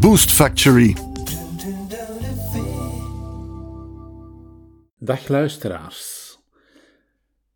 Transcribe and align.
Boost 0.00 0.30
Factory. 0.30 0.96
Dag 4.98 5.28
luisteraars. 5.28 6.38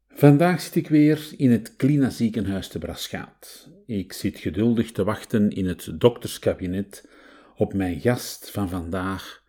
Vandaag 0.09 0.61
zit 0.61 0.75
ik 0.75 0.89
weer 0.89 1.29
in 1.37 1.51
het 1.51 1.77
Klina 1.77 2.11
ziekenhuis 2.11 2.69
te 2.69 2.79
Braschaat. 2.79 3.69
Ik 3.87 4.13
zit 4.13 4.39
geduldig 4.39 4.93
te 4.93 5.05
wachten 5.05 5.51
in 5.51 5.67
het 5.67 6.01
dokterskabinet 6.01 7.09
op 7.57 7.75
mijn 7.75 8.01
gast 8.01 8.51
van 8.51 8.69
vandaag, 8.69 9.43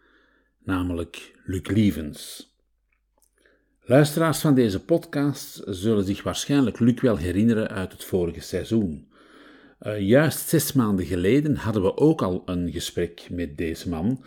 namelijk 0.64 1.40
Luc 1.46 1.68
Lievens. 1.68 2.52
Luisteraars 3.82 4.40
van 4.40 4.56
deze 4.56 4.84
podcast 4.84 5.62
zullen 5.66 6.06
zich 6.06 6.24
waarschijnlijk 6.24 6.80
Luc 6.80 7.02
wel 7.02 7.18
herinneren 7.18 7.70
uit 7.70 7.92
het 7.92 8.04
vorige 8.04 8.42
seizoen. 8.42 9.12
Uh, 9.84 10.00
juist 10.00 10.50
zes 10.50 10.74
maanden 10.74 11.06
geleden 11.06 11.56
hadden 11.56 11.82
we 11.82 11.98
ook 11.98 12.22
al 12.22 12.42
een 12.46 12.72
gesprek 12.72 13.28
met 13.32 13.58
deze 13.58 13.90
man. 13.90 14.24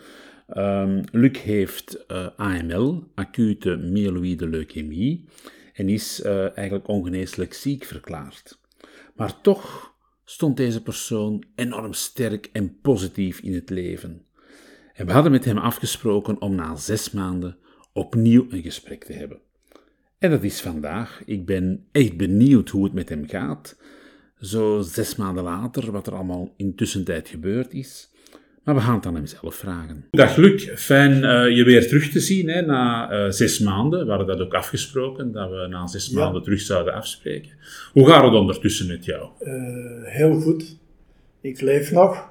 Um, 0.57 1.03
Luc 1.11 1.41
heeft 1.41 2.05
uh, 2.07 2.27
AML, 2.35 3.03
acute 3.15 3.75
myeloïde 3.75 4.47
leukemie, 4.47 5.25
en 5.73 5.89
is 5.89 6.21
uh, 6.25 6.57
eigenlijk 6.57 6.87
ongeneeslijk 6.87 7.53
ziek 7.53 7.83
verklaard. 7.83 8.59
Maar 9.15 9.41
toch 9.41 9.93
stond 10.25 10.57
deze 10.57 10.83
persoon 10.83 11.43
enorm 11.55 11.93
sterk 11.93 12.49
en 12.53 12.79
positief 12.81 13.39
in 13.39 13.53
het 13.53 13.69
leven. 13.69 14.25
En 14.93 15.05
we 15.05 15.11
hadden 15.11 15.31
met 15.31 15.45
hem 15.45 15.57
afgesproken 15.57 16.41
om 16.41 16.55
na 16.55 16.75
zes 16.75 17.11
maanden 17.11 17.57
opnieuw 17.93 18.45
een 18.49 18.63
gesprek 18.63 19.03
te 19.03 19.13
hebben. 19.13 19.39
En 20.17 20.29
dat 20.29 20.43
is 20.43 20.61
vandaag. 20.61 21.21
Ik 21.25 21.45
ben 21.45 21.87
echt 21.91 22.17
benieuwd 22.17 22.69
hoe 22.69 22.83
het 22.83 22.93
met 22.93 23.09
hem 23.09 23.27
gaat. 23.27 23.77
Zo 24.41 24.81
zes 24.81 25.15
maanden 25.15 25.43
later, 25.43 25.91
wat 25.91 26.07
er 26.07 26.13
allemaal 26.13 26.53
intussen 26.55 27.03
tijd 27.03 27.27
gebeurd 27.27 27.73
is. 27.73 28.09
Maar 28.63 28.75
we 28.75 28.81
gaan 28.81 28.95
het 28.95 29.05
aan 29.05 29.15
hem 29.15 29.25
zelf 29.25 29.55
vragen. 29.55 30.05
Dag 30.11 30.35
Luc, 30.35 30.69
fijn 30.75 31.11
uh, 31.11 31.55
je 31.55 31.63
weer 31.63 31.87
terug 31.87 32.09
te 32.09 32.19
zien 32.19 32.49
hè, 32.49 32.61
na 32.61 33.11
uh, 33.11 33.31
zes 33.31 33.59
maanden. 33.59 34.03
We 34.03 34.09
hadden 34.09 34.27
dat 34.27 34.39
ook 34.39 34.53
afgesproken, 34.53 35.31
dat 35.31 35.49
we 35.49 35.67
na 35.69 35.87
zes 35.87 36.07
ja. 36.07 36.19
maanden 36.19 36.43
terug 36.43 36.61
zouden 36.61 36.93
afspreken. 36.93 37.51
Hoe 37.93 38.07
gaat 38.07 38.23
het 38.23 38.33
ondertussen 38.33 38.87
met 38.87 39.05
jou? 39.05 39.29
Uh, 39.41 40.03
heel 40.03 40.39
goed. 40.39 40.77
Ik 41.41 41.61
leef 41.61 41.91
nog. 41.91 42.29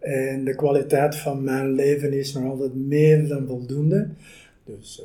En 0.00 0.44
de 0.44 0.54
kwaliteit 0.54 1.16
van 1.16 1.44
mijn 1.44 1.72
leven 1.72 2.12
is 2.12 2.32
nog 2.34 2.44
altijd 2.44 2.74
meer 2.74 3.28
dan 3.28 3.46
voldoende. 3.46 4.08
Dus 4.64 5.02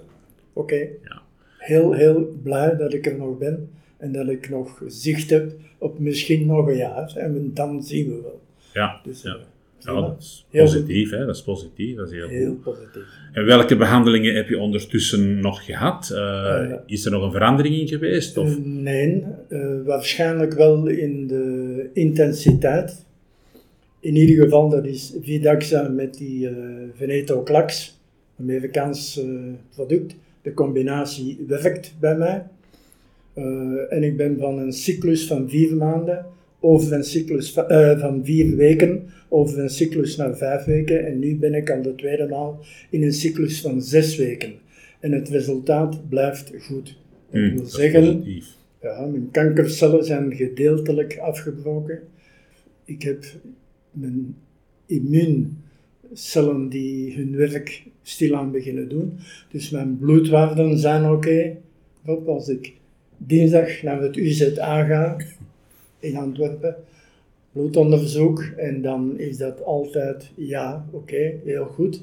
oké. 0.53 0.73
Okay. 0.73 0.89
Ja 1.03 1.21
heel, 1.59 1.93
heel 1.93 2.39
blij 2.43 2.75
dat 2.75 2.93
ik 2.93 3.05
er 3.05 3.17
nog 3.17 3.37
ben 3.37 3.69
en 3.99 4.11
dat 4.11 4.27
ik 4.29 4.49
nog 4.49 4.83
zicht 4.87 5.29
heb 5.29 5.51
op 5.77 5.99
misschien 5.99 6.45
nog 6.45 6.67
een 6.67 6.77
jaar. 6.77 7.13
En 7.15 7.51
dan 7.53 7.83
zien 7.83 8.07
we 8.07 8.21
wel. 8.21 8.41
Ja, 8.73 8.99
dus, 9.03 9.21
ja. 9.21 9.37
ja 9.79 9.93
dat 9.93 10.15
is 10.19 10.45
positief, 10.51 11.11
hè? 11.11 11.25
dat 11.25 11.35
is 11.35 11.43
positief. 11.43 11.95
Dat 11.95 12.07
is 12.07 12.13
heel, 12.13 12.27
heel 12.27 12.55
positief. 12.55 13.03
En 13.33 13.45
welke 13.45 13.75
behandelingen 13.75 14.35
heb 14.35 14.49
je 14.49 14.59
ondertussen 14.59 15.39
nog 15.39 15.65
gehad? 15.65 16.09
Uh, 16.11 16.17
uh, 16.17 16.75
is 16.85 17.05
er 17.05 17.11
nog 17.11 17.23
een 17.23 17.31
verandering 17.31 17.75
in 17.75 17.87
geweest? 17.87 18.37
Of? 18.37 18.49
Uh, 18.49 18.65
nee, 18.65 19.25
waarschijnlijk 19.85 20.53
wel 20.53 20.87
in 20.87 21.27
de 21.27 21.89
intensiteit. 21.93 23.05
In 23.99 24.15
ieder 24.15 24.43
geval, 24.43 24.69
dat 24.69 24.85
is 24.85 25.13
Vidaxa 25.21 25.87
met 25.87 26.13
die 26.13 26.49
Veneto 26.93 27.43
Clax, 27.43 27.99
een 28.37 28.43
Amerikaans 28.43 29.21
product 29.75 30.15
de 30.41 30.53
combinatie 30.53 31.45
werkt 31.47 31.95
bij 31.99 32.17
mij. 32.17 32.43
Uh, 33.39 33.93
en 33.93 34.03
ik 34.03 34.17
ben 34.17 34.37
van 34.39 34.59
een 34.59 34.73
cyclus 34.73 35.27
van 35.27 35.49
vier 35.49 35.75
maanden 35.75 36.25
over 36.59 36.93
een 36.93 37.03
cyclus 37.03 37.51
van, 37.51 37.65
uh, 37.71 37.99
van 37.99 38.25
vier 38.25 38.55
weken 38.55 39.09
over 39.29 39.59
een 39.59 39.69
cyclus 39.69 40.15
naar 40.15 40.37
vijf 40.37 40.63
weken. 40.63 41.05
En 41.05 41.19
nu 41.19 41.35
ben 41.35 41.53
ik 41.53 41.69
al 41.69 41.81
de 41.81 41.95
tweede 41.95 42.27
maal 42.27 42.59
in 42.89 43.03
een 43.03 43.13
cyclus 43.13 43.61
van 43.61 43.81
zes 43.81 44.15
weken. 44.15 44.53
En 44.99 45.11
het 45.11 45.29
resultaat 45.29 46.09
blijft 46.09 46.51
goed. 46.59 46.97
Dat 47.31 47.41
mm, 47.41 47.55
wil 47.55 47.65
zeggen, 47.65 48.23
ja, 48.81 49.05
mijn 49.05 49.31
kankercellen 49.31 50.05
zijn 50.05 50.35
gedeeltelijk 50.35 51.17
afgebroken. 51.17 51.99
Ik 52.85 53.01
heb 53.01 53.23
mijn 53.91 54.35
immuun 54.85 55.57
cellen 56.13 56.69
die 56.69 57.15
hun 57.15 57.35
werk 57.35 57.83
stilaan 58.01 58.51
beginnen 58.51 58.89
doen. 58.89 59.13
Dus 59.51 59.69
mijn 59.69 59.97
bloedwaarden 59.97 60.77
zijn 60.77 61.05
oké. 61.05 61.57
Okay. 62.05 62.25
Als 62.25 62.47
ik 62.47 62.78
dinsdag 63.19 63.81
naar 63.81 64.01
het 64.01 64.15
UZA 64.15 64.83
ga 64.83 65.17
in 65.99 66.15
Antwerpen, 66.15 66.75
bloedonderzoek, 67.51 68.43
en 68.57 68.81
dan 68.81 69.19
is 69.19 69.37
dat 69.37 69.63
altijd 69.63 70.31
ja, 70.35 70.85
oké, 70.91 71.13
okay, 71.13 71.39
heel 71.45 71.65
goed. 71.65 72.01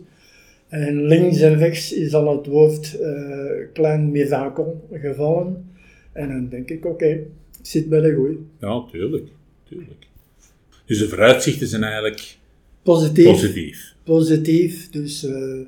En 0.69 1.05
links 1.05 1.41
en 1.41 1.59
rechts 1.59 1.93
is 1.93 2.15
al 2.15 2.37
het 2.37 2.47
woord 2.47 2.99
uh, 3.01 3.51
klein 3.73 4.11
mirakel 4.11 4.87
gevallen. 4.93 5.71
En 6.13 6.29
dan 6.29 6.49
denk 6.49 6.71
ik, 6.71 6.85
oké, 6.85 6.95
okay, 6.95 7.13
ik 7.59 7.67
zit 7.67 7.89
bij 7.89 8.01
de 8.01 8.15
goeie. 8.15 8.39
Ja, 8.61 8.85
tuurlijk, 8.91 9.29
tuurlijk. 9.69 10.07
Dus 10.85 10.99
de 10.99 11.09
vooruitzichten 11.09 11.67
zijn 11.67 11.83
eigenlijk 11.83 12.37
positief. 12.83 13.25
Positief. 13.25 13.95
Positief, 14.05 14.91
dus... 14.91 15.25
Uh, 15.25 15.61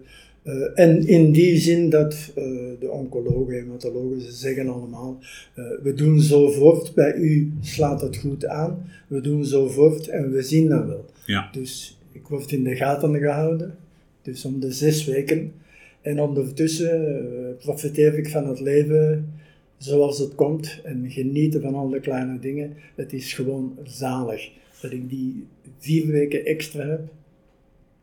uh, 0.48 0.70
en 0.74 1.06
in 1.06 1.32
die 1.32 1.56
zin 1.56 1.90
dat 1.90 2.32
uh, 2.38 2.44
de 2.80 2.90
oncologen 2.90 3.54
en 3.54 3.60
hematologen, 3.60 4.20
ze 4.20 4.32
zeggen 4.32 4.68
allemaal, 4.68 5.18
uh, 5.56 5.64
we 5.82 5.94
doen 5.94 6.20
zo 6.20 6.50
voort, 6.50 6.94
bij 6.94 7.14
u 7.14 7.52
slaat 7.60 8.00
het 8.00 8.16
goed 8.16 8.46
aan, 8.46 8.90
we 9.06 9.20
doen 9.20 9.44
zo 9.44 9.68
voort 9.68 10.08
en 10.08 10.30
we 10.30 10.42
zien 10.42 10.68
dat 10.68 10.86
wel. 10.86 11.04
Ja. 11.26 11.48
Dus 11.52 11.98
ik 12.12 12.26
word 12.26 12.52
in 12.52 12.64
de 12.64 12.76
gaten 12.76 13.18
gehouden, 13.18 13.74
dus 14.22 14.44
om 14.44 14.60
de 14.60 14.72
zes 14.72 15.04
weken. 15.04 15.52
En 16.00 16.20
ondertussen 16.20 17.56
profiteer 17.58 18.18
ik 18.18 18.28
van 18.28 18.48
het 18.48 18.60
leven 18.60 19.32
zoals 19.78 20.18
het 20.18 20.34
komt 20.34 20.80
en 20.84 21.10
genieten 21.10 21.60
van 21.60 21.74
al 21.74 21.88
de 21.88 22.00
kleine 22.00 22.38
dingen. 22.38 22.76
Het 22.94 23.12
is 23.12 23.32
gewoon 23.32 23.78
zalig 23.84 24.50
dat 24.82 24.92
ik 24.92 25.08
die 25.08 25.46
vier 25.78 26.06
weken 26.06 26.44
extra 26.44 26.86
heb 26.86 27.08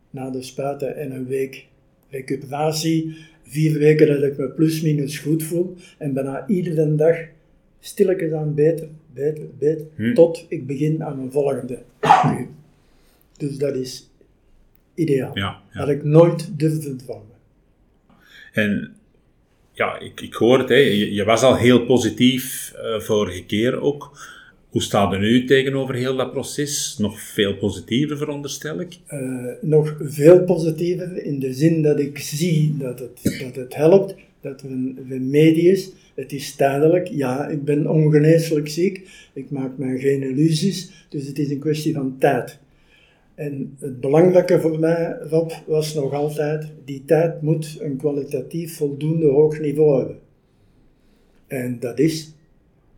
na 0.10 0.30
de 0.30 0.42
spuiten 0.42 0.96
en 0.96 1.12
een 1.12 1.28
week 1.28 1.68
recuperatie, 2.10 3.18
vier 3.44 3.80
weken 3.80 4.08
dat 4.08 4.24
ik 4.24 4.38
me 4.38 4.50
plus 4.50 4.82
minus 4.82 5.20
goed 5.20 5.44
voel 5.44 5.76
en 5.98 6.14
bijna 6.14 6.48
iedere 6.48 6.96
dag 6.96 7.18
stilletjes 7.80 8.32
aan 8.32 8.54
beter, 8.54 8.88
beter, 9.14 9.46
beter, 9.60 10.14
tot 10.14 10.46
ik 10.50 10.68
begin 10.68 11.04
aan 11.04 11.18
mijn 11.18 11.32
volgende 11.32 11.80
Dus 13.38 13.58
dat 13.58 13.76
is 13.76 14.10
ideaal. 14.94 15.38
Ja, 15.38 15.62
ja. 15.74 15.80
Dat 15.80 15.90
ik 15.90 16.04
nooit 16.04 16.60
durfde 16.60 16.96
dromen. 16.96 17.36
En 18.52 18.96
ja, 19.72 20.00
ik, 20.00 20.22
ik 20.22 20.34
hoor 20.34 20.60
het, 20.60 20.70
hè. 20.70 20.76
Je, 20.76 21.14
je 21.14 21.24
was 21.24 21.42
al 21.42 21.56
heel 21.56 21.86
positief 21.86 22.74
uh, 22.76 23.00
vorige 23.00 23.46
keer 23.46 23.80
ook. 23.82 24.34
Hoe 24.76 24.84
staat 24.84 25.14
er 25.14 25.20
nu 25.20 25.46
tegenover 25.46 25.96
heel 25.96 26.16
dat 26.16 26.32
proces? 26.32 26.96
Nog 26.98 27.22
veel 27.22 27.58
positiever, 27.58 28.18
veronderstel 28.18 28.80
ik? 28.80 28.98
Uh, 29.14 29.52
nog 29.62 29.98
veel 30.00 30.44
positiever 30.44 31.24
in 31.26 31.40
de 31.40 31.54
zin 31.54 31.82
dat 31.82 32.00
ik 32.00 32.20
zie 32.20 32.76
dat 32.78 33.00
het, 33.00 33.40
dat 33.40 33.56
het 33.56 33.76
helpt, 33.76 34.16
dat 34.42 34.62
er 34.62 34.72
een 34.72 35.06
remedie 35.10 35.72
is. 35.72 35.92
Het 36.16 36.32
is 36.32 36.56
tijdelijk, 36.56 37.08
ja, 37.08 37.48
ik 37.48 37.64
ben 37.64 37.90
ongeneeslijk 37.90 38.68
ziek, 38.68 39.10
ik 39.34 39.50
maak 39.50 39.78
me 39.78 39.98
geen 40.00 40.24
illusies, 40.24 41.06
dus 41.10 41.28
het 41.28 41.40
is 41.40 41.50
een 41.50 41.60
kwestie 41.60 41.94
van 41.94 42.16
tijd. 42.20 42.60
En 43.36 43.76
het 43.80 44.00
belangrijke 44.00 44.60
voor 44.60 44.80
mij, 44.80 45.18
Rob, 45.30 45.52
was 45.68 45.94
nog 45.94 46.14
altijd, 46.14 46.68
die 46.86 47.04
tijd 47.06 47.42
moet 47.42 47.78
een 47.80 47.98
kwalitatief 47.98 48.78
voldoende 48.78 49.28
hoog 49.28 49.60
niveau 49.60 49.98
hebben. 49.98 50.18
En 51.48 51.80
dat 51.80 52.00
is 52.00 52.35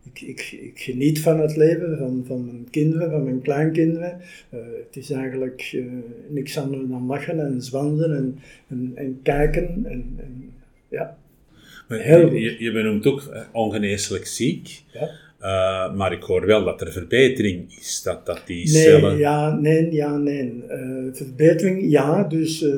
ik, 0.04 0.20
ik, 0.20 0.58
ik, 0.60 0.80
geniet 0.80 1.20
van 1.20 1.40
het 1.40 1.56
leven, 1.56 1.98
van, 1.98 2.24
van 2.26 2.44
mijn 2.44 2.66
kinderen, 2.70 3.10
van 3.10 3.24
mijn 3.24 3.42
kleinkinderen. 3.42 4.20
Uh, 4.54 4.60
het 4.86 4.96
is 4.96 5.10
eigenlijk 5.10 5.70
uh, 5.74 5.84
niks 6.28 6.58
anders 6.58 6.88
dan 6.88 7.06
lachen 7.06 7.40
en 7.40 7.62
zwansen 7.62 8.16
en, 8.16 8.38
en, 8.68 8.92
en 8.94 9.20
kijken. 9.22 9.68
En, 9.84 10.16
en, 10.16 10.52
ja. 10.88 11.16
Maar 11.88 12.34
je, 12.34 12.56
je 12.58 12.72
benoemt 12.72 13.06
ook 13.06 13.48
ongeneeslijk 13.52 14.26
ziek. 14.26 14.82
Ja. 14.92 15.10
Eh, 15.38 15.94
maar 15.94 16.12
ik 16.12 16.22
hoor 16.22 16.46
wel 16.46 16.64
dat 16.64 16.80
er 16.80 16.92
verbetering 16.92 17.76
is, 17.78 18.00
dat, 18.04 18.26
dat 18.26 18.42
die 18.46 18.72
Nee, 18.72 18.82
cellen... 18.82 19.18
ja, 19.18 19.54
nee, 19.54 19.92
ja, 19.92 20.16
nee. 20.16 20.62
Eh, 20.68 21.04
verbetering, 21.12 21.90
ja. 21.90 22.22
Dus 22.22 22.62
eh, 22.62 22.70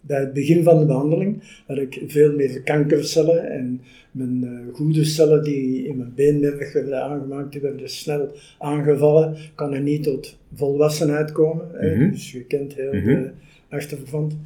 bij 0.00 0.20
het 0.20 0.32
begin 0.32 0.62
van 0.62 0.78
de 0.78 0.86
behandeling 0.86 1.42
had 1.66 1.76
ik 1.76 2.02
veel 2.06 2.32
meer 2.32 2.62
kankercellen 2.62 3.50
en 3.50 3.80
mijn 4.10 4.44
eh, 4.44 4.74
goede 4.74 5.04
cellen 5.04 5.44
die 5.44 5.86
in 5.86 5.96
mijn 5.96 6.12
beenmerg 6.14 6.72
werden 6.72 7.02
aangemaakt, 7.02 7.52
die 7.52 7.60
werden 7.60 7.88
snel 7.90 8.32
aangevallen, 8.58 9.36
kan 9.54 9.72
er 9.72 9.80
niet 9.80 10.02
tot 10.02 10.38
volwassenheid 10.54 11.32
komen. 11.32 11.66
hè. 11.72 11.96
Mhm. 11.96 12.10
Dus 12.10 12.32
je 12.32 12.44
kent 12.44 12.74
heel 12.74 12.92
Mhm. 12.92 13.04
de 13.06 13.30
achtergrond. 13.68 14.36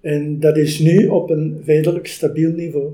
En 0.00 0.40
dat 0.40 0.56
is 0.56 0.78
nu 0.78 1.06
op 1.06 1.30
een 1.30 1.60
redelijk 1.64 2.06
stabiel 2.06 2.50
niveau. 2.52 2.90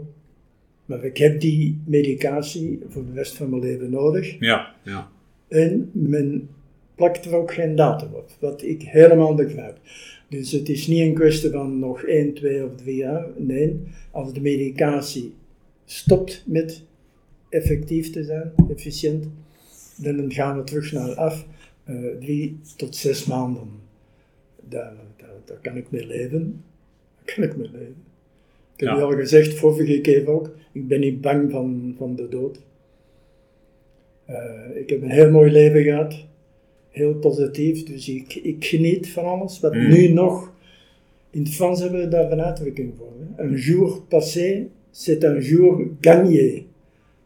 Maar 0.85 1.05
ik 1.05 1.17
heb 1.17 1.41
die 1.41 1.79
medicatie 1.87 2.81
voor 2.89 3.05
de 3.07 3.13
rest 3.15 3.37
van 3.37 3.51
mijn 3.51 3.63
leven 3.63 3.91
nodig. 3.91 4.37
Ja, 4.41 4.75
ja. 4.83 5.09
En 5.49 5.91
men 5.93 6.49
plakt 6.95 7.25
er 7.25 7.35
ook 7.35 7.53
geen 7.55 7.77
datum 7.77 8.09
op, 8.15 8.31
wat 8.41 8.63
ik 8.63 8.83
helemaal 8.83 9.35
begrijp. 9.35 9.77
Dus 10.29 10.53
het 10.53 10.69
is 10.69 10.87
niet 10.87 11.01
een 11.01 11.15
kwestie 11.15 11.51
van 11.51 11.79
nog 11.79 12.03
1, 12.03 12.35
2 12.35 12.65
of 12.65 12.75
3 12.77 12.97
jaar. 12.97 13.27
Nee, 13.37 13.77
als 14.11 14.33
de 14.33 14.41
medicatie 14.41 15.33
stopt 15.91 16.43
met 16.47 16.83
effectief 17.49 18.11
te 18.11 18.25
zijn, 18.25 18.53
efficiënt, 18.71 19.27
dan 19.97 20.33
gaan 20.33 20.57
we 20.57 20.65
terug 20.65 20.93
naar 20.93 21.15
af. 21.15 21.47
eh, 21.85 21.95
drie 22.21 22.59
tot 22.77 22.97
zes 22.97 23.25
maanden. 23.25 23.69
Daar, 24.69 24.93
daar, 25.17 25.29
daar 25.45 25.59
kan 25.63 25.77
ik 25.77 25.91
mee 25.91 26.07
leven. 26.07 26.63
Daar 27.25 27.35
kan 27.35 27.45
ik 27.45 27.57
mee 27.57 27.71
leven. 27.71 27.97
Ik 28.75 28.81
heb 28.81 28.89
Ja. 28.89 28.97
je 28.97 29.03
al 29.03 29.11
gezegd, 29.13 29.55
vorige 29.55 30.01
keer 30.01 30.29
ook, 30.29 30.51
ik 30.73 30.89
ben 30.89 31.01
niet 31.01 31.21
bang 31.21 31.51
van, 31.51 31.95
van 31.99 32.17
de 32.17 32.29
dood. 32.29 32.61
Eh, 34.25 34.37
ik 34.75 34.91
heb 34.91 35.03
een 35.03 35.11
heel 35.11 35.31
mooi 35.31 35.51
leven 35.51 35.83
gehad. 35.83 36.25
Heel 36.91 37.15
positief. 37.15 37.85
Dus 37.85 38.09
ik, 38.09 38.35
ik 38.35 38.65
geniet 38.65 39.11
van 39.11 39.25
alles. 39.25 39.61
Wat 39.61 39.75
Mm. 39.75 39.89
nu 39.89 40.09
nog... 40.09 40.53
In 41.31 41.43
het 41.43 41.55
Frans 41.55 41.81
hebben 41.81 42.01
we 42.01 42.09
daar 42.09 42.33
een 42.33 42.41
uitdrukking 42.41 42.93
voor. 42.99 43.13
Hè? 43.37 43.45
Un 43.45 43.55
jour 43.57 44.01
passé, 44.09 44.67
c'est 45.05 45.25
un 45.25 45.41
jour 45.41 45.87
gagné. 46.01 46.67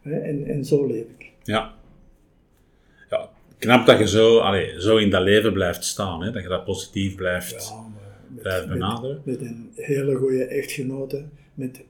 Hè? 0.03 0.13
En, 0.15 0.45
en 0.47 0.65
zo 0.65 0.87
leef 0.87 1.05
ik. 1.19 1.31
Ja. 1.43 1.75
ja. 3.11 3.29
Knap 3.59 3.87
dat 3.87 3.99
je 3.99 4.09
zo, 4.09 4.39
allee, 4.39 4.81
zo 4.81 4.97
in 4.97 5.11
dat 5.11 5.23
leven 5.23 5.53
blijft 5.53 5.85
staan, 5.85 6.23
hè? 6.23 6.31
dat 6.31 6.43
je 6.43 6.49
dat 6.49 6.65
positief 6.65 7.15
blijft, 7.15 7.69
Ja, 7.69 7.85
met, 8.33 8.43
blijft 8.43 8.69
benaderen. 8.69 9.21
met, 9.25 9.41
met 9.41 9.49
een 9.51 9.71
hele 9.75 10.15
goede 10.15 10.45
echtgenote. 10.45 11.25
Met 11.55 11.81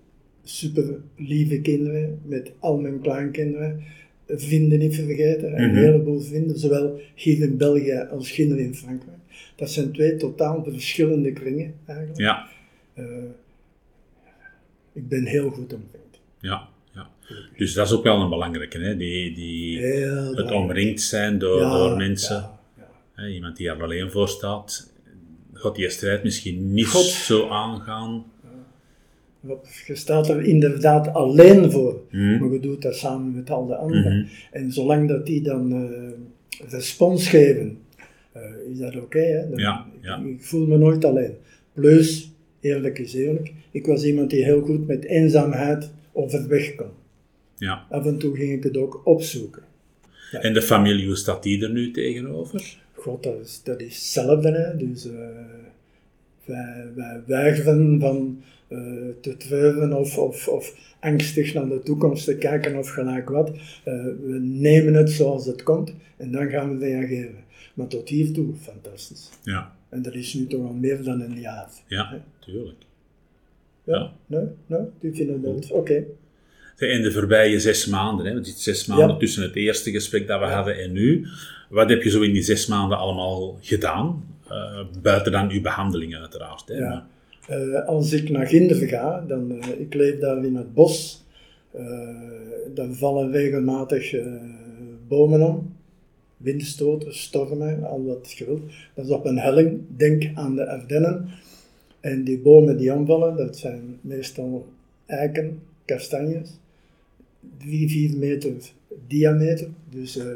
super 0.44 0.84
lieve 1.16 1.60
kinderen. 1.60 2.20
Met 2.24 2.52
al 2.58 2.78
mijn 2.80 3.00
kleinkinderen. 3.00 3.82
Vrienden 4.28 4.78
niet 4.78 4.94
vergeten. 4.94 5.62
Een 5.62 5.70
Mhm. 5.70 5.78
heleboel 5.80 6.20
vrienden. 6.20 6.58
Zowel 6.58 7.00
hier 7.14 7.42
in 7.42 7.56
België 7.56 8.06
als 8.10 8.32
hier 8.36 8.58
in 8.58 8.74
Frankrijk. 8.74 9.16
Dat 9.56 9.70
zijn 9.70 9.92
twee 9.92 10.16
totaal 10.16 10.64
verschillende 10.68 11.32
kringen 11.32 11.74
eigenlijk. 11.86 12.18
Ja, 12.18 12.48
Eh, 12.94 13.04
ik 14.92 15.08
ben 15.08 15.24
heel 15.26 15.50
goed 15.50 15.72
omringd. 15.72 16.20
ja, 16.40 16.68
ja. 16.94 17.08
Dus 17.56 17.74
dat 17.74 17.86
is 17.86 17.92
ook 17.92 18.02
wel 18.04 18.20
een 18.20 18.28
belangrijke, 18.28 18.78
hè? 18.78 18.96
Die, 18.96 19.34
die, 19.34 19.78
Heel 19.78 20.34
het 20.34 20.50
omringd 20.50 21.00
zijn 21.00 21.38
door, 21.38 21.60
Ja, 21.60 21.70
door 21.78 21.96
mensen. 21.96 22.36
ja, 22.36 22.58
ja. 22.76 23.22
Hè, 23.22 23.28
iemand 23.28 23.56
die 23.56 23.68
er 23.68 23.82
alleen 23.82 24.10
voor 24.10 24.28
staat, 24.28 24.92
gaat 25.52 25.74
die 25.74 25.90
strijd 25.90 26.22
misschien 26.22 26.74
niet 26.74 26.86
God. 26.86 27.04
zo 27.04 27.48
aangaan. 27.48 28.24
Je 29.86 29.94
staat 29.94 30.28
er 30.28 30.42
inderdaad 30.42 31.14
alleen 31.14 31.70
voor, 31.70 32.00
Mhm. 32.10 32.38
maar 32.40 32.52
je 32.52 32.60
doet 32.60 32.82
dat 32.82 32.96
samen 32.96 33.34
met 33.34 33.50
al 33.50 33.66
de 33.66 33.76
anderen. 33.76 34.18
Mhm. 34.18 34.26
En 34.50 34.72
zolang 34.72 35.08
dat 35.08 35.26
die 35.26 35.42
dan 35.42 35.72
eh, 35.72 36.68
respons 36.70 37.28
geven, 37.28 37.78
eh, 38.32 38.42
is 38.70 38.78
dat 38.78 38.96
oké. 38.96 39.46
ja. 39.56 39.86
Ik, 40.24 40.42
voel 40.44 40.66
me 40.66 40.76
nooit 40.78 41.04
alleen. 41.04 41.34
Plus, 41.72 42.31
eerlijk 42.62 42.98
is 42.98 43.14
eerlijk, 43.14 43.52
ik 43.70 43.86
was 43.86 44.04
iemand 44.04 44.30
die 44.30 44.44
heel 44.44 44.60
goed 44.60 44.86
met 44.86 45.04
eenzaamheid 45.04 45.90
overweg 46.12 46.74
kon. 46.74 46.90
Ja. 47.56 47.86
Af 47.90 48.06
en 48.06 48.18
toe 48.18 48.36
ging 48.36 48.52
ik 48.52 48.62
het 48.62 48.76
ook 48.76 49.00
opzoeken. 49.04 49.62
En 50.30 50.54
de 50.54 50.62
familie, 50.62 51.06
hoe 51.06 51.16
staat 51.16 51.42
die 51.42 51.62
er 51.62 51.70
nu 51.70 51.90
tegenover? 51.90 52.78
God, 52.94 53.22
dat 53.22 53.40
is, 53.44 53.60
dat 53.64 53.80
is 53.80 53.94
hetzelfde. 53.94 54.50
Hè? 54.50 54.76
Dus 54.76 55.06
eh, 55.06 55.12
wij, 56.44 56.86
wij 56.94 57.22
weigeren 57.26 58.00
van 58.00 58.42
eh, 58.68 58.78
te 59.20 59.36
treuren 59.36 59.92
of, 59.92 60.18
of, 60.18 60.48
of 60.48 60.94
angstig 61.00 61.54
naar 61.54 61.68
de 61.68 61.82
toekomst 61.82 62.24
te 62.24 62.36
kijken 62.36 62.76
of 62.76 62.88
gelijk 62.88 63.28
wat. 63.28 63.50
Eh, 63.84 63.94
we 64.04 64.38
nemen 64.42 64.94
het 64.94 65.10
zoals 65.10 65.46
het 65.46 65.62
komt 65.62 65.94
en 66.16 66.32
dan 66.32 66.50
gaan 66.50 66.78
we 66.78 66.84
reageren. 66.84 67.44
Maar 67.74 67.86
tot 67.86 68.08
hiertoe, 68.08 68.54
fantastisch. 68.54 69.30
Ja, 69.42 69.71
En 69.92 70.02
dat 70.02 70.14
is 70.14 70.34
nu 70.34 70.46
toch 70.46 70.66
al 70.66 70.72
meer 70.72 71.02
dan 71.04 71.20
een 71.20 71.40
jaar. 71.40 71.68
ja, 71.86 72.22
tuurlijk. 72.38 72.82
Ja? 73.84 73.96
Ja. 73.98 74.12
Nee? 74.26 74.44
Nee? 74.66 74.80
Die 75.00 75.12
vinden 75.14 75.42
dat 75.42 75.70
oké. 75.70 76.04
In 76.78 77.02
de 77.02 77.12
voorbije 77.12 77.60
zes 77.60 77.86
maanden, 77.86 78.26
hè, 78.26 78.32
want 78.32 78.46
het 78.46 78.54
zit 78.58 78.76
zes 78.76 78.86
maanden 78.86 79.08
Ja. 79.08 79.16
tussen 79.16 79.42
het 79.42 79.54
eerste 79.56 79.90
gesprek 79.90 80.26
dat 80.26 80.40
we 80.40 80.46
hadden 80.46 80.78
en 80.82 80.92
nu. 80.92 81.26
Wat 81.68 81.88
heb 81.88 82.02
je 82.02 82.10
zo 82.10 82.20
in 82.20 82.32
die 82.32 82.42
zes 82.42 82.66
maanden 82.66 82.98
allemaal 82.98 83.58
gedaan? 83.60 84.24
Eh, 84.48 84.80
buiten 85.02 85.32
dan 85.32 85.50
uw 85.50 85.60
behandeling 85.60 86.16
uiteraard. 86.16 86.68
Hè, 86.68 86.74
Ja. 86.74 87.06
Eh, 87.48 87.86
als 87.86 88.12
ik 88.12 88.28
naar 88.30 88.46
Ginder 88.46 88.76
ga, 88.88 89.24
dan, 89.28 89.60
eh, 89.60 89.80
ik 89.80 89.94
leef 89.94 90.18
daar 90.18 90.44
in 90.44 90.56
het 90.56 90.74
bos, 90.74 91.24
dan 92.74 92.94
vallen 92.94 93.30
regelmatig 93.32 94.14
bomen 95.08 95.42
om, 95.42 95.76
windstoten, 96.42 97.14
stormen, 97.14 97.84
al 97.84 98.04
wat 98.04 98.32
je 98.32 98.44
wilt. 98.44 98.62
Dat 98.94 99.04
is 99.04 99.10
op 99.10 99.24
een 99.24 99.38
helling, 99.38 99.80
denk 99.96 100.30
aan 100.34 100.54
de 100.54 100.68
Ardennen. 100.68 101.28
En 102.00 102.24
die 102.24 102.38
bomen 102.38 102.76
die 102.76 102.92
omvallen, 102.92 103.36
dat 103.36 103.56
zijn 103.56 103.98
meestal 104.00 104.66
eiken, 105.06 105.62
kastanjes, 105.84 106.58
drie, 107.58 107.88
vier 107.88 108.16
meter 108.16 108.52
diameter. 109.06 109.68
Dus 109.90 110.16
eh, 110.16 110.26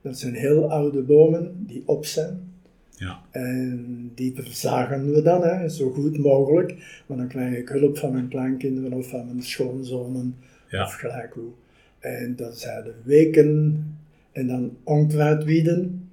dat 0.00 0.18
zijn 0.18 0.34
heel 0.34 0.70
oude 0.70 1.00
bomen 1.00 1.64
die 1.66 1.82
op 1.86 2.06
zijn. 2.06 2.50
Ja, 2.90 3.20
En 3.30 4.10
die 4.14 4.32
verzagen 4.34 5.12
we 5.12 5.22
dan, 5.22 5.42
hè, 5.42 5.68
zo 5.68 5.90
goed 5.90 6.18
mogelijk. 6.18 7.02
Maar 7.06 7.16
dan 7.16 7.28
krijg 7.28 7.56
ik 7.56 7.68
hulp 7.68 7.98
van 7.98 8.12
mijn 8.12 8.28
kleinkinderen 8.28 8.92
of 8.92 9.08
van 9.08 9.26
mijn 9.26 9.42
schoonzonen 9.42 10.36
ja, 10.68 10.84
of 10.84 10.92
gelijk 10.92 11.32
hoe. 11.32 11.50
En 11.98 12.36
dat 12.36 12.58
zijn 12.58 12.84
de 12.84 12.94
weken 13.04 13.84
en 14.32 14.46
dan 14.46 14.76
onkruidwieden. 14.84 16.08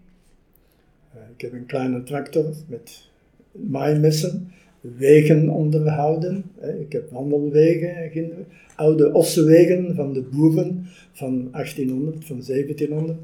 Eh, 1.13 1.19
ik 1.35 1.41
heb 1.41 1.53
een 1.53 1.65
kleine 1.65 2.03
tractor 2.03 2.53
met 2.67 3.09
maaimessen. 3.51 4.51
Wegen 4.97 5.49
onderhouden. 5.49 6.43
hè. 6.59 6.79
Ik 6.79 6.91
heb 6.91 7.11
wandelwegen, 7.11 8.29
oude 8.75 9.13
ossenwegen 9.13 9.95
van 9.95 10.13
de 10.13 10.21
boeren 10.21 10.85
van 11.11 11.47
1800, 11.51 12.25
van 12.25 12.41
1700 12.43 13.19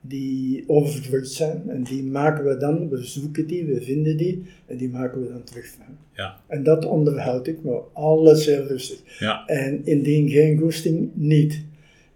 die 0.00 0.64
overvloeid 0.66 1.28
zijn. 1.28 1.62
En 1.68 1.82
die 1.82 2.02
maken 2.02 2.44
we 2.44 2.56
dan, 2.56 2.88
we 2.88 3.04
zoeken 3.04 3.46
die, 3.46 3.64
we 3.64 3.82
vinden 3.82 4.16
die, 4.16 4.42
en 4.66 4.76
die 4.76 4.88
maken 4.88 5.20
we 5.20 5.28
dan 5.28 5.42
terug. 5.44 5.66
ja, 6.12 6.40
En 6.46 6.62
dat 6.62 6.84
onderhoud 6.84 7.46
ik, 7.46 7.62
maar 7.62 7.80
alles 7.92 8.46
heel 8.46 8.66
rustig. 8.66 9.18
ja, 9.18 9.46
En 9.46 9.86
indien 9.86 10.28
geen 10.28 10.58
goesting, 10.58 11.10
niet. 11.14 11.64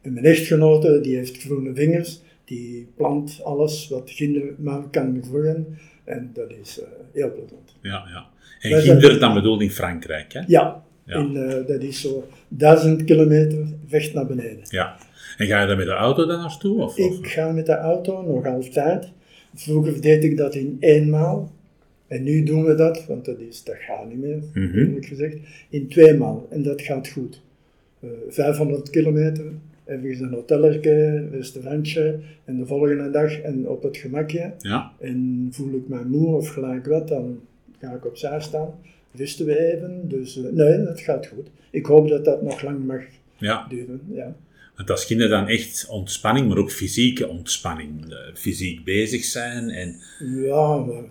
En 0.09 0.15
mijn 0.15 0.27
echtgenote, 0.27 1.01
die 1.01 1.17
heeft 1.17 1.41
groene 1.41 1.75
vingers, 1.75 2.21
die 2.45 2.87
plant 2.97 3.41
alles 3.45 3.89
wat 3.89 4.13
kinderen 4.17 4.55
maar 4.59 4.83
kan 4.91 5.23
groeien. 5.29 5.79
En 6.05 6.31
dat 6.35 6.51
is 6.63 6.81
eh, 6.81 6.87
heel 7.13 7.33
plezant. 7.33 7.77
ja, 7.83 7.91
ja. 8.09 8.27
En 8.61 8.71
Wij 8.71 8.81
zijn- 8.81 9.01
Ginder 9.01 9.21
dan 9.21 9.35
bedoeld 9.35 9.63
in 9.63 9.71
Frankrijk, 9.71 10.33
hè? 10.33 10.41
Ja, 10.47 10.85
Ja. 11.05 11.17
In, 11.19 11.37
eh, 11.37 11.67
dat 11.67 11.83
is 11.83 12.01
zo 12.01 12.29
duizend 12.49 13.05
kilometer 13.05 13.67
vecht 13.87 14.15
naar 14.15 14.27
beneden. 14.27 14.61
Ja. 14.63 14.97
En 15.37 15.47
ga 15.47 15.61
je 15.61 15.67
daar 15.67 15.77
met 15.77 15.87
de 15.87 15.93
auto 15.93 16.27
dan 16.27 16.39
naartoe? 16.41 16.83
Of, 16.83 16.99
of? 16.99 17.19
Ik 17.19 17.27
ga 17.27 17.53
met 17.53 17.67
de 17.67 17.77
auto 17.77 18.23
nog 18.23 18.47
altijd. 18.47 19.09
Vroeger 19.55 20.01
deed 20.01 20.25
ik 20.25 20.37
dat 20.37 20.55
in 20.55 20.77
eenmaal. 20.81 21.53
En 22.07 22.23
nu 22.23 22.43
doen 22.43 22.65
we 22.65 22.75
dat, 22.75 23.07
want 23.07 23.25
dat, 23.25 23.39
is, 23.39 23.65
dat 23.65 23.77
gaat 23.79 24.09
niet 24.09 24.19
meer, 24.19 24.43
Mhm. 24.55 24.79
eerlijk 24.79 25.07
gezegd, 25.07 25.37
in 25.71 25.89
tweemaal. 25.89 26.47
En 26.51 26.63
dat 26.63 26.83
gaat 26.83 27.09
goed. 27.09 27.43
Eh 28.01 28.09
500 28.29 28.91
kilometer, 28.91 29.45
ergens 29.89 30.21
een 30.21 30.33
hotelletje, 30.33 31.29
restaurantje, 31.31 32.19
en 32.45 32.57
de 32.57 32.67
volgende 32.67 33.11
dag 33.11 33.41
en 33.41 33.69
op 33.69 33.83
het 33.83 33.97
gemakje. 33.97 34.53
Ja, 34.59 34.93
En 35.01 35.49
voel 35.51 35.75
ik 35.75 35.89
mij 35.89 36.05
moe 36.05 36.37
of 36.37 36.49
gelijk 36.49 36.87
wat, 36.87 37.09
dan 37.09 37.41
ga 37.81 37.93
ik 37.93 38.07
opzij 38.07 38.41
staan. 38.41 38.71
Rusten 39.15 39.47
we 39.47 39.73
even. 39.73 40.09
Dus 40.09 40.37
eh, 40.37 40.53
nee, 40.53 40.85
dat 40.85 41.01
gaat 41.01 41.27
goed. 41.27 41.47
Ik 41.71 41.87
hoop 41.87 42.09
dat 42.09 42.25
dat 42.25 42.43
nog 42.43 42.63
lang 42.63 42.87
mag 42.87 43.01
ja. 43.37 43.67
duren. 43.69 44.01
Ja. 44.13 44.35
Want 44.77 44.91
als 44.91 45.07
kinderen 45.07 45.31
dan 45.31 45.49
echt 45.49 45.87
ontspanning, 45.89 46.49
maar 46.49 46.59
ook 46.59 46.73
fysieke 46.73 47.29
ontspanning. 47.29 48.15
fysiek 48.35 48.85
bezig 48.85 49.25
zijn 49.25 49.71
en... 49.71 49.97
Ja, 50.19 50.77
maar 50.77 51.03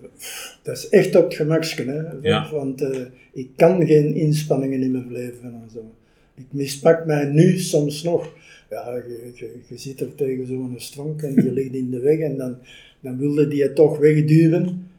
dat 0.63 0.77
is 0.77 0.89
echt 0.89 1.15
op 1.15 1.23
het 1.23 1.33
gemakske, 1.33 1.83
hè. 1.83 2.29
Ja. 2.29 2.51
Want 2.51 2.81
eh, 2.81 3.01
ik 3.33 3.49
kan 3.55 3.85
geen 3.85 4.15
inspanningen 4.15 4.81
in 4.81 4.91
mijn 4.91 5.11
leven 5.11 5.43
en 5.43 5.69
zo. 5.73 5.93
Ik 6.35 6.45
mispak 6.49 7.05
mij 7.05 7.25
nu 7.25 7.59
soms 7.59 8.03
nog 8.03 8.33
Ja, 8.69 8.95
je, 8.95 9.31
je, 9.35 9.59
je 9.67 9.77
zit 9.77 10.01
er 10.01 10.15
tegen 10.15 10.47
zo'n 10.47 10.73
stronk 10.77 11.21
en 11.21 11.33
je 11.33 11.51
ligt 11.51 11.73
in 11.73 11.91
de 11.91 11.99
weg 11.99 12.19
en 12.19 12.37
dan, 12.37 12.57
dan 12.99 13.17
wilde 13.17 13.47
die 13.47 13.63
het 13.63 13.75
toch 13.75 13.97
wegduwen 13.97 14.89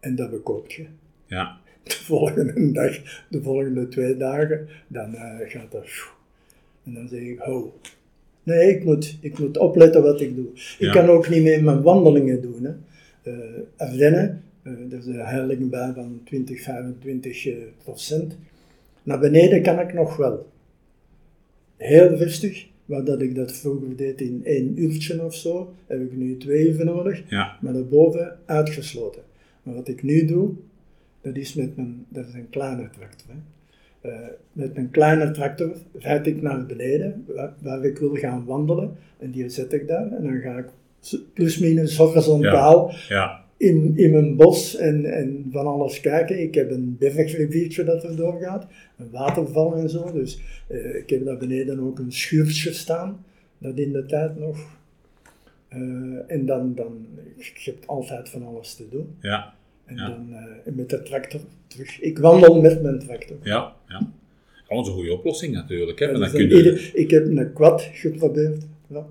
en 0.00 0.16
dat 0.16 0.30
bekoopt 0.30 0.72
je. 0.72 0.86
Ja. 1.26 1.60
De 1.82 1.94
volgende 1.94 2.72
dag, 2.72 3.24
de 3.30 3.42
volgende 3.42 3.88
twee 3.88 4.16
dagen, 4.16 4.68
dan 4.88 5.14
eh, 5.14 5.50
gaat 5.50 5.72
dat... 5.72 5.86
En 6.84 6.94
dan 6.94 7.08
zeg 7.08 7.20
ik, 7.20 7.38
ho. 7.38 7.74
Nee, 8.42 8.76
ik 8.76 8.84
moet, 8.84 9.18
ik 9.20 9.38
moet 9.38 9.58
opletten 9.58 10.02
wat 10.02 10.20
ik 10.20 10.36
doe. 10.36 10.48
Ik 10.78 10.90
kan 10.90 11.08
ook 11.08 11.28
niet 11.28 11.42
meer 11.42 11.64
mijn 11.64 11.82
wandelingen 11.82 12.42
doen. 12.42 12.64
Hè. 12.64 12.72
Eh, 13.22 13.92
eh, 14.62 14.92
er 14.92 14.98
is 14.98 15.06
een 15.06 15.20
heiling 15.20 15.70
bij 15.70 15.92
van 15.94 16.20
20, 16.24 16.62
25 16.62 17.46
eh, 17.46 17.54
procent. 17.82 18.36
Naar 19.02 19.18
beneden 19.18 19.62
kan 19.62 19.80
ik 19.80 19.92
nog 19.92 20.16
wel. 20.16 20.46
Heel 21.76 22.08
rustig, 22.08 22.66
waar 22.88 23.04
dat 23.04 23.20
ik 23.22 23.34
dat 23.34 23.52
vroeger 23.52 23.96
deed 23.96 24.20
in 24.20 24.40
één 24.44 24.80
uurtje 24.82 25.24
of 25.24 25.34
zo, 25.34 25.74
heb 25.86 26.00
ik 26.00 26.16
nu 26.16 26.36
twee 26.36 26.68
uur 26.68 26.84
nodig. 26.84 27.22
Ja. 27.28 27.58
Maar 27.60 27.72
daarboven 27.72 28.38
uitgesloten. 28.46 29.22
Maar 29.62 29.74
wat 29.74 29.88
ik 29.88 30.02
nu 30.02 30.24
doe, 30.24 30.50
dat 31.20 31.36
is 31.36 31.54
met 31.54 31.76
mijn, 31.76 32.06
dat 32.08 32.26
is 32.26 32.34
een 32.34 32.48
kleine 32.50 32.90
tractor. 32.98 33.30
Hè. 33.30 33.36
Eh, 34.10 34.28
met 34.52 34.74
mijn 34.74 34.90
kleine 34.90 35.30
tractor 35.30 35.72
rijd 35.98 36.26
ik 36.26 36.42
naar 36.42 36.66
beneden, 36.66 37.24
waar, 37.26 37.54
waar 37.62 37.84
ik 37.84 37.98
wil 37.98 38.14
gaan 38.14 38.44
wandelen. 38.44 38.96
En 39.18 39.30
die 39.30 39.48
zet 39.48 39.72
ik 39.72 39.88
daar. 39.88 40.12
En 40.12 40.22
dan 40.22 40.40
ga 40.40 40.58
ik 40.58 40.66
s- 41.00 41.22
plus 41.34 41.58
minus 41.58 41.96
horizontaal 41.96 42.92
Ja. 43.08 43.44
In, 43.58 43.92
in 43.96 44.10
mijn 44.10 44.36
bos 44.36 44.76
en, 44.76 45.04
en 45.04 45.46
van 45.50 45.66
alles 45.66 46.00
kijken. 46.00 46.42
Ik 46.42 46.54
heb 46.54 46.70
een 46.70 46.96
bergriviertje 46.98 47.84
dat 47.84 48.04
er 48.04 48.16
doorgaat, 48.16 48.66
een 48.98 49.10
waterval 49.10 49.74
en 49.76 49.90
zo. 49.90 50.12
Dus 50.12 50.40
eh, 50.68 50.94
ik 50.94 51.10
heb 51.10 51.24
daar 51.24 51.36
beneden 51.36 51.80
ook 51.80 51.98
een 51.98 52.12
schuurtje 52.12 52.72
staan, 52.72 53.24
dat 53.58 53.78
in 53.78 53.92
de 53.92 54.06
tijd 54.06 54.38
nog. 54.38 54.76
Eh, 55.68 55.78
en 56.26 56.46
dan, 56.46 56.74
dan, 56.74 57.06
je 57.36 57.70
hebt 57.70 57.86
altijd 57.86 58.28
van 58.28 58.46
alles 58.46 58.74
te 58.74 58.86
doen. 58.90 59.06
Ja. 59.20 59.54
En 59.84 59.96
Ja. 59.96 60.08
dan 60.08 60.26
eh, 60.32 60.72
met 60.74 60.88
de 60.90 61.02
tractor 61.02 61.40
terug. 61.66 62.00
Ik 62.00 62.18
wandel 62.18 62.60
met 62.60 62.82
mijn 62.82 62.98
tractor. 62.98 63.36
Ja. 63.42 63.74
Ja. 63.88 64.10
Dat 64.68 64.80
is 64.80 64.86
een 64.88 64.94
goede 64.94 65.12
oplossing 65.12 65.54
natuurlijk. 65.54 65.98
Hè? 65.98 66.10
Maar 66.10 66.20
dan 66.20 66.30
kun 66.30 66.48
je... 66.48 66.56
ieder- 66.56 66.90
ik 66.94 67.10
heb 67.10 67.26
een 67.26 67.52
quad 67.52 67.88
geprobeerd. 67.92 68.66
Ja. 68.86 69.06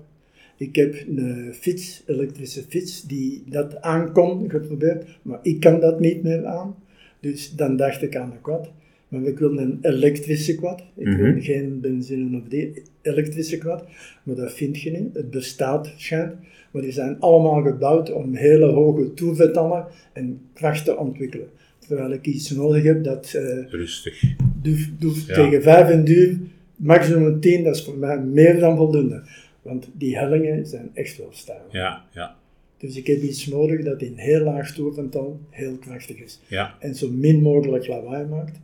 Ik 0.58 0.76
heb 0.76 0.94
een 1.16 1.54
fiets, 1.54 2.02
elektrische 2.06 2.62
fiets, 2.68 3.02
die 3.02 3.42
dat 3.46 3.80
aan 3.82 4.12
kon 4.12 4.50
geprobeerd, 4.50 5.18
maar 5.22 5.38
ik 5.42 5.60
kan 5.60 5.80
dat 5.80 6.00
niet 6.00 6.22
meer 6.22 6.44
aan. 6.46 6.74
Dus 7.20 7.54
dan 7.54 7.76
dacht 7.76 8.02
ik 8.02 8.16
aan 8.16 8.30
een 8.30 8.40
quad. 8.40 8.70
Maar 9.08 9.22
ik 9.22 9.38
wil 9.38 9.58
een 9.58 9.78
elektrische 9.82 10.54
quad. 10.54 10.82
Ik 10.96 11.06
Mhm. 11.06 11.22
wil 11.22 11.34
geen 11.42 11.80
benzine 11.80 12.36
of 12.38 12.48
die 12.48 12.82
elektrische 13.02 13.58
quad. 13.58 13.84
Maar 14.22 14.34
dat 14.36 14.52
vind 14.52 14.80
je 14.80 14.90
niet. 14.90 15.14
Het 15.14 15.30
bestaat 15.30 15.92
schijnt. 15.96 16.34
Maar 16.70 16.82
die 16.82 16.92
zijn 16.92 17.20
allemaal 17.20 17.62
gebouwd 17.62 18.12
om 18.12 18.34
hele 18.34 18.66
hoge 18.66 19.14
toevetallen 19.14 19.86
en 20.12 20.40
kracht 20.54 20.84
te 20.84 20.96
ontwikkelen. 20.96 21.46
Terwijl 21.86 22.12
ik 22.12 22.26
iets 22.26 22.50
nodig 22.50 22.82
heb 22.82 23.04
dat 23.04 23.32
eh, 23.34 23.64
Rustig. 23.70 24.22
doe, 24.62 24.76
doe 24.98 25.12
Ja. 25.26 25.34
tegen 25.34 25.62
5 25.62 25.88
en 25.90 26.04
duur, 26.04 26.38
maximum 26.76 27.40
10, 27.40 27.64
dat 27.64 27.76
is 27.76 27.82
voor 27.84 27.96
mij 27.98 28.20
meer 28.20 28.58
dan 28.60 28.76
voldoende. 28.76 29.22
Want 29.68 29.88
die 29.92 30.16
hellingen 30.16 30.66
zijn 30.66 30.90
echt 30.94 31.16
wel 31.18 31.28
stijl. 31.30 31.66
Ja. 31.70 32.04
Ja. 32.12 32.36
Dus 32.78 32.96
ik 32.96 33.06
heb 33.06 33.22
iets 33.22 33.46
nodig 33.46 33.84
dat 33.84 34.02
in 34.02 34.16
heel 34.16 34.40
laag 34.44 34.74
toerental 34.74 35.40
heel 35.50 35.76
krachtig 35.76 36.18
is. 36.18 36.40
Ja. 36.46 36.76
En 36.80 36.94
zo 36.94 37.10
min 37.10 37.42
mogelijk 37.42 37.86
lawaai 37.86 38.26
maakt. 38.26 38.58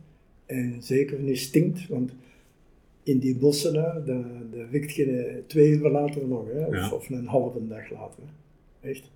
En 0.45 0.75
zeker 0.79 1.19
niet 1.19 1.39
stinkt, 1.39 1.87
want 1.87 2.11
in 3.03 3.19
die 3.19 3.35
bossen 3.35 3.73
daar, 3.73 4.05
daar, 4.05 4.25
daar 4.51 4.69
wikt 4.69 4.95
je 4.95 5.41
twee 5.47 5.69
uur 5.69 5.89
later 5.89 6.27
nog, 6.27 6.45
hè, 6.53 6.65
of, 6.65 6.75
Ja. 6.75 6.91
of 6.91 7.09
een 7.09 7.25
halve 7.25 7.67
dag 7.67 7.91
later. 7.91 8.23
Echt. 8.81 9.11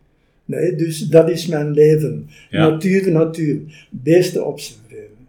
Nee, 0.45 0.75
dus 0.75 0.99
dat 0.99 1.29
is 1.29 1.47
mijn 1.47 1.71
leven. 1.71 2.27
Ja. 2.49 2.69
Natuur, 2.69 3.11
natuur. 3.11 3.87
Beesten 3.89 4.45
observeren. 4.45 5.27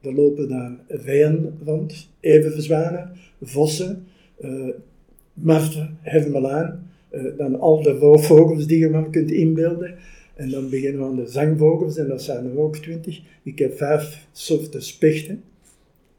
Er 0.00 0.14
lopen 0.14 0.48
daar 0.48 0.76
reeën 0.88 1.58
rond, 1.64 2.10
even 2.20 2.52
verzwijnen, 2.52 3.12
vossen, 3.42 4.06
eh 4.40 4.68
marten, 5.42 5.98
hermelijn, 6.00 6.90
eh, 7.08 7.22
dan 7.36 7.60
al 7.60 7.82
de 7.82 7.90
roofvogels 7.90 8.66
die 8.66 8.78
je 8.78 8.88
maar 8.88 9.10
kunt 9.10 9.30
inbeelden. 9.30 9.94
En 10.34 10.50
dan 10.50 10.70
beginnen 10.70 11.00
we 11.00 11.06
aan 11.06 11.16
de 11.16 11.26
zangvogels, 11.26 11.96
en 11.96 12.08
dat 12.08 12.22
zijn 12.22 12.44
er 12.44 12.58
ook 12.58 12.76
twintig. 12.76 13.20
Ik 13.42 13.58
heb 13.58 13.76
vijf 13.76 14.26
soorten 14.32 14.82
spechten. 14.82 15.42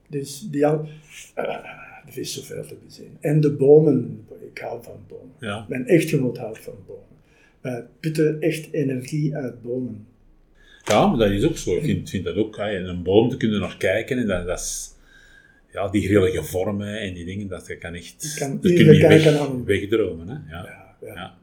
Dus 0.08 0.48
die 0.52 0.68
al... 0.68 0.88
er 1.36 2.18
is 2.18 2.34
zoveel 2.34 2.66
te 2.66 2.76
bezien. 2.86 3.18
En 3.20 3.42
de 3.42 3.52
bomen, 3.52 4.26
ik 4.54 4.58
hou 4.58 4.84
van 4.84 5.00
bomen. 5.08 5.36
Ja. 5.40 5.66
Mijn 5.70 5.88
echtgenoot 5.88 6.38
houdt 6.38 6.60
van 6.60 6.74
bomen. 6.88 7.04
Wij 7.62 7.86
putten 8.00 8.42
echt 8.42 8.68
energie 8.72 9.36
uit 9.36 9.62
bomen. 9.62 10.06
Ja, 10.84 11.08
maar 11.08 11.18
dat 11.18 11.32
is 11.32 11.46
ook 11.46 11.58
zo. 11.58 11.76
Ik 11.76 11.84
vind, 11.84 12.10
vind 12.10 12.24
dat 12.24 12.36
ook. 12.36 12.58
hè, 12.58 12.78
een 12.78 13.04
boom 13.04 13.30
te 13.30 13.38
kunnen 13.38 13.60
naar 13.60 13.78
kijken 13.78 14.18
en 14.18 14.28
dat, 14.28 14.48
dat 14.48 14.60
is. 14.60 14.94
Ja, 15.74 15.90
die 15.90 16.02
grillige 16.02 16.44
vormen 16.44 17.00
en 17.00 17.14
die 17.14 17.26
dingen, 17.26 17.48
dat 17.48 17.78
kan 17.78 17.94
echt. 17.94 18.24
Ik 18.24 18.40
kan 18.40 18.52
dat 18.52 18.74
kun 18.74 18.96
je 18.96 19.08
weg, 19.08 19.28
aan 19.28 19.66
wegdromen. 19.66 20.28
Hè? 20.28 20.56
Ja. 20.56 20.96
Ja. 21.02 21.34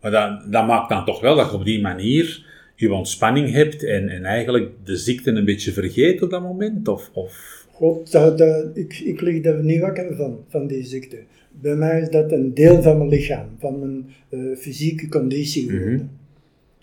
Maar 0.00 0.10
dat, 0.10 0.52
dat 0.52 0.66
maakt 0.66 0.88
dan 0.88 1.04
toch 1.04 1.20
wel 1.20 1.36
dat 1.36 1.50
je 1.50 1.56
op 1.56 1.64
die 1.64 1.80
manier 1.80 2.46
je 2.76 2.92
ontspanning 2.92 3.50
hebt 3.50 3.84
en, 3.84 4.08
en 4.08 4.24
eigenlijk 4.24 4.70
de 4.84 4.96
ziekte 4.96 5.30
een 5.30 5.44
beetje 5.44 5.72
vergeet 5.72 6.22
op 6.22 6.30
dat 6.30 6.42
moment? 6.42 6.88
Of, 6.88 7.10
of... 7.12 7.66
God, 7.72 8.12
dat, 8.12 8.38
dat, 8.38 8.76
ik, 8.76 8.98
ik 8.98 9.20
lig 9.20 9.42
daar 9.42 9.64
niet 9.64 9.80
wakker 9.80 10.16
van, 10.16 10.44
van 10.48 10.66
die 10.66 10.84
ziekte. 10.84 11.18
Bij 11.60 11.76
mij 11.76 12.00
is 12.00 12.08
dat 12.08 12.32
een 12.32 12.54
deel 12.54 12.82
van 12.82 12.98
mijn 12.98 13.08
lichaam, 13.08 13.48
van 13.58 13.78
mijn 13.78 14.06
eh, 14.28 14.56
fysieke 14.58 15.08
conditie 15.08 15.70
geworden. 15.70 16.10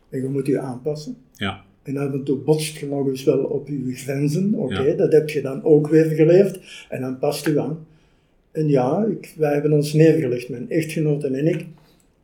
En 0.10 0.21
je 0.21 0.27
moet 0.27 0.48
je 0.48 0.60
aanpassen. 0.60 1.15
Ja, 1.33 1.63
En 1.84 1.98
af 1.98 2.14
en 2.14 2.24
toe 2.24 2.38
botst 2.38 2.78
je 2.78 2.86
nog 2.86 3.08
eens 3.08 3.24
wel 3.24 3.44
op 3.44 3.68
je 3.68 3.94
grenzen. 3.94 4.54
Oké, 4.56 4.82
Ja. 4.82 4.94
dat 4.94 5.12
heb 5.12 5.30
je 5.30 5.42
dan 5.42 5.64
ook 5.64 5.88
weer 5.88 6.06
geleerd. 6.06 6.86
En 6.90 7.02
dan 7.02 7.20
past 7.20 7.48
u 7.48 7.60
aan. 7.60 7.86
En 8.52 8.68
ja, 8.68 9.06
ik, 9.06 9.34
wij 9.38 9.54
hebben 9.54 9.72
ons 9.74 9.94
neergelegd, 9.94 10.50
mijn 10.50 10.70
echtgenoten 10.70 11.36
en 11.36 11.48
ik. 11.48 11.66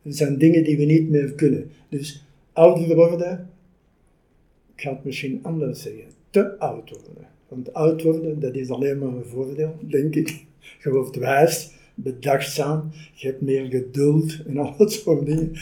Er 0.02 0.12
zijn 0.14 0.38
dingen 0.38 0.64
die 0.64 0.76
we 0.76 0.84
niet 0.84 1.10
meer 1.10 1.32
kunnen. 1.32 1.70
Dus 1.88 2.24
ouder 2.52 2.94
worden, 2.96 3.50
ik 4.74 4.80
ga 4.82 4.90
het 4.90 5.04
misschien 5.04 5.38
anders 5.42 5.82
zeggen, 5.82 6.04
te 6.30 6.58
oud 6.58 6.90
worden. 6.90 7.26
Want 7.48 7.72
oud 7.72 8.02
worden, 8.02 8.40
dat 8.40 8.54
is 8.54 8.70
alleen 8.70 8.98
maar 8.98 9.08
een 9.08 9.24
voordeel, 9.24 9.74
denk 9.80 10.14
ik. 10.14 10.44
Je 10.82 10.90
wordt 10.90 11.16
wijs, 11.16 11.70
bedachtzaam, 11.94 12.90
je 13.14 13.26
hebt 13.26 13.40
meer 13.40 13.66
geduld 13.66 14.42
en 14.46 14.56
al 14.64 14.74
dat 14.76 14.92
soort 14.92 15.26
dingen. 15.26 15.52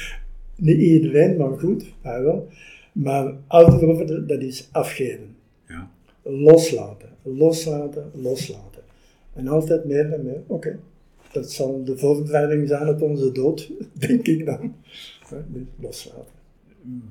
Niet 0.56 0.78
iedereen, 0.78 1.36
maar 1.36 1.58
goed, 1.58 1.84
wij 2.02 2.22
wel. 2.22 2.48
Maar 2.96 3.34
ouder 3.46 3.86
worden, 3.86 4.26
dat 4.26 4.40
is 4.40 4.68
afgeven. 4.72 5.36
ja. 5.68 5.90
Loslaten, 6.22 7.08
loslaten, 7.22 8.10
loslaten. 8.14 8.82
En 9.32 9.48
altijd 9.48 9.84
meer 9.84 10.12
en 10.12 10.24
meer. 10.24 10.42
Oké, 10.46 10.78
dat 11.32 11.52
zal 11.52 11.84
de 11.84 11.98
voorbereiding 11.98 12.68
zijn 12.68 12.88
op 12.88 13.02
onze 13.02 13.32
dood, 13.32 13.70
denk 14.06 14.26
ik 14.26 14.46
dan. 14.46 14.74
Dus 15.28 15.62
loslaten. 15.80 16.34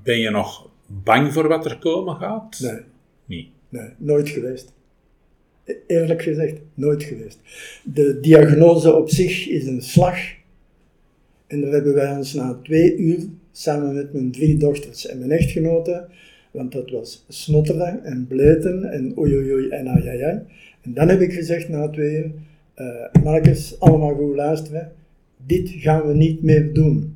Ben 0.04 0.20
je 0.20 0.30
nog 0.30 0.70
bang 0.88 1.34
voor 1.34 1.48
wat 1.48 1.66
er 1.66 1.78
komen 1.80 2.16
gaat? 2.16 2.60
Nee, 2.60 2.80
Niet. 3.26 3.48
nee, 3.70 3.90
nooit 3.98 4.30
geweest. 4.30 4.74
E- 5.64 5.74
Eerlijk 5.88 6.22
gezegd, 6.22 6.60
nooit 6.74 7.04
geweest. 7.04 7.40
De 7.84 8.20
diagnose 8.20 8.94
op 8.96 9.10
zich 9.10 9.48
is 9.48 9.66
een 9.68 9.82
slag. 9.82 10.18
En 11.48 11.62
daar 11.62 11.72
hebben 11.72 11.94
wij 11.94 12.18
ons 12.18 12.34
na 12.34 12.60
twee 12.64 12.98
uur, 12.98 13.20
samen 13.52 13.94
met 13.94 14.14
mijn 14.14 14.32
drie 14.32 14.58
dochters 14.58 15.08
en 15.08 15.20
mijn 15.20 15.32
echtgenote, 15.32 16.08
want 16.52 16.72
dat 16.72 16.92
was 16.92 17.26
snotteren 17.28 18.04
en 18.04 18.28
bleten 18.28 18.84
en 18.84 19.18
oei 19.18 19.70
en 19.70 19.88
ai 19.88 20.08
ai 20.08 20.22
ai. 20.22 20.40
En 20.82 20.94
dan 20.94 21.08
heb 21.10 21.22
ik 21.22 21.34
gezegd 21.34 21.70
na 21.70 21.90
twee 21.90 22.18
uur, 22.18 22.32
eh 22.74 23.24
mannetjes, 23.24 23.80
allemaal 23.80 24.16
goed 24.16 24.36
luisteren, 24.36 24.92
dit 25.46 25.70
gaan 25.70 26.08
we 26.08 26.14
niet 26.14 26.44
meer 26.44 26.74
doen. 26.74 27.16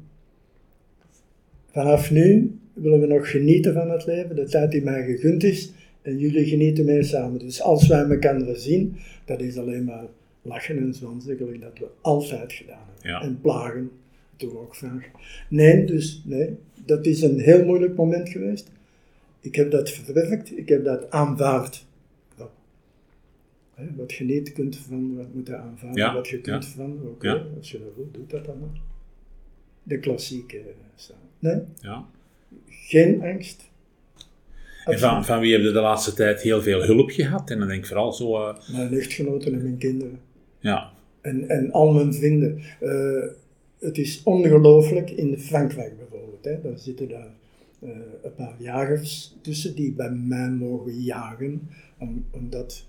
Vanaf 1.71 2.11
nu 2.11 2.57
willen 2.73 2.99
we 2.99 3.07
nog 3.07 3.31
genieten 3.31 3.73
van 3.73 3.89
het 3.89 4.05
leven, 4.05 4.35
de 4.35 4.45
tijd 4.45 4.71
die 4.71 4.83
mij 4.83 5.05
gegund 5.05 5.43
is, 5.43 5.71
en 6.01 6.17
jullie 6.17 6.45
genieten 6.45 6.85
mee 6.85 7.03
samen. 7.03 7.39
Dus 7.39 7.61
als 7.61 7.87
wij 7.87 8.03
elkaar 8.03 8.55
zien, 8.55 8.95
dat 9.25 9.41
is 9.41 9.57
alleen 9.57 9.83
maar 9.83 10.05
lachen 10.41 10.77
en 10.77 10.93
gelijk 11.21 11.61
dat 11.61 11.79
we 11.79 11.87
altijd 12.01 12.53
gedaan 12.53 12.85
hebben. 12.93 13.11
Ja. 13.11 13.21
En 13.21 13.41
plagen, 13.41 13.89
doen 14.39 14.49
we 14.49 14.57
ook 14.57 14.75
vaak. 14.75 15.11
Nee, 15.49 15.85
dus 15.85 16.21
nee, 16.25 16.57
dat 16.85 17.05
is 17.05 17.21
een 17.21 17.39
heel 17.39 17.65
moeilijk 17.65 17.95
moment 17.95 18.29
geweest. 18.29 18.71
Ik 19.39 19.55
heb 19.55 19.71
dat 19.71 19.89
verwerkt, 19.89 20.57
ik 20.57 20.69
heb 20.69 20.83
dat 20.83 21.11
aanvaard. 21.11 21.85
Ja. 22.37 22.49
Wat 23.95 24.13
je 24.13 24.23
niet 24.23 24.53
kunt 24.53 24.77
veranderen, 24.77 25.17
wat 25.25 25.33
moet 25.33 25.47
je 25.47 25.55
aanvaarden. 25.57 25.97
Ja, 26.03 26.13
Wat 26.13 26.27
je 26.27 26.41
kunt 26.41 26.63
ja. 26.63 26.69
veranderen, 26.69 27.09
oké, 27.11 27.45
als 27.57 27.71
je 27.71 27.79
dat 27.79 27.95
wilt, 27.95 28.13
doe 28.13 28.23
dat 28.27 28.45
dan 28.45 28.59
maar. 28.59 28.81
De 29.83 29.99
klassieke 29.99 30.57
eh, 30.57 30.63
stijl. 30.95 31.17
Nee, 31.39 31.59
Ja. 31.81 32.05
geen 32.67 33.21
angst. 33.23 33.67
En 34.85 34.99
van, 34.99 35.25
van 35.25 35.39
wie 35.39 35.51
heb 35.53 35.61
je 35.61 35.71
de 35.71 35.79
laatste 35.79 36.13
tijd 36.13 36.41
heel 36.41 36.61
veel 36.61 36.83
hulp 36.83 37.09
gehad? 37.09 37.49
En 37.49 37.59
dan 37.59 37.67
denk 37.67 37.79
ik 37.79 37.87
vooral 37.87 38.13
zo, 38.13 38.35
eh, 38.35 38.55
Mijn 38.71 38.93
echtgenoten 38.93 39.53
en 39.53 39.61
mijn 39.63 39.77
kinderen. 39.77 40.19
ja, 40.59 40.91
En, 41.21 41.49
en 41.49 41.71
al 41.71 41.93
mijn 41.93 42.13
vrienden. 42.13 42.59
Eh, 42.79 43.23
het 43.79 43.97
is 43.97 44.21
ongelooflijk 44.23 45.09
in 45.09 45.39
Frankrijk 45.39 45.97
bijvoorbeeld. 45.97 46.45
Hè, 46.45 46.61
daar 46.61 46.77
zitten 46.77 47.09
daar 47.09 47.33
eh, 47.79 47.89
een 48.23 48.35
paar 48.35 48.55
jagers 48.57 49.35
tussen 49.41 49.75
die 49.75 49.93
bij 49.93 50.11
mij 50.11 50.49
mogen 50.49 51.01
jagen, 51.01 51.69
om, 51.97 52.25
omdat 52.31 52.87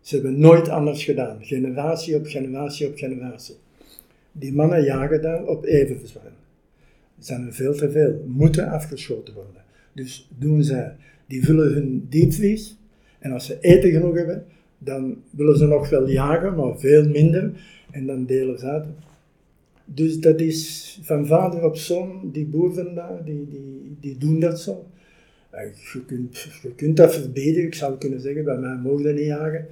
ze 0.00 0.14
hebben 0.14 0.38
nooit 0.38 0.68
anders 0.68 1.04
gedaan. 1.04 1.44
Generatie 1.44 2.16
op 2.16 2.26
generatie 2.26 2.86
op 2.86 2.96
generatie. 2.96 3.54
Die 4.32 4.52
mannen 4.52 4.84
jagen 4.84 5.22
daar 5.22 5.46
op 5.46 5.64
evenverzwijn. 5.64 6.32
Er 7.18 7.24
zijn 7.24 7.46
er 7.46 7.54
veel 7.54 7.74
te 7.74 7.90
veel, 7.90 8.24
moeten 8.26 8.68
afgeschoten 8.68 9.34
worden. 9.34 9.62
Dus 9.92 10.28
doen 10.38 10.62
zij, 10.62 10.96
die 11.26 11.44
vullen 11.44 11.72
hun 11.72 12.06
diepvries 12.08 12.76
en 13.18 13.32
als 13.32 13.46
ze 13.46 13.58
eten 13.60 13.90
genoeg 13.90 14.14
hebben, 14.14 14.44
dan 14.78 15.16
willen 15.30 15.58
ze 15.58 15.66
nog 15.66 15.88
wel 15.88 16.08
jagen, 16.08 16.54
maar 16.54 16.78
veel 16.78 17.08
minder. 17.08 17.52
En 17.90 18.06
dan 18.06 18.26
delen 18.26 18.58
ze 18.58 18.66
uit. 18.66 18.86
Dus 19.84 20.20
dat 20.20 20.40
is 20.40 20.98
van 21.02 21.26
vader 21.26 21.64
op 21.64 21.76
zoon, 21.76 22.30
die 22.32 22.46
boeren 22.46 22.94
daar, 22.94 23.24
die, 23.24 23.48
die, 23.50 23.96
die 24.00 24.18
doen 24.18 24.40
dat 24.40 24.60
zo. 24.60 24.86
Je 25.92 26.04
kunt, 26.06 26.48
je 26.62 26.74
kunt 26.74 26.96
dat 26.96 27.14
verbieden, 27.14 27.62
ik 27.62 27.74
zou 27.74 27.98
kunnen 27.98 28.20
zeggen, 28.20 28.44
bij 28.44 28.58
mij 28.58 28.76
mogen 28.76 29.14
niet 29.14 29.24
jagen. 29.24 29.66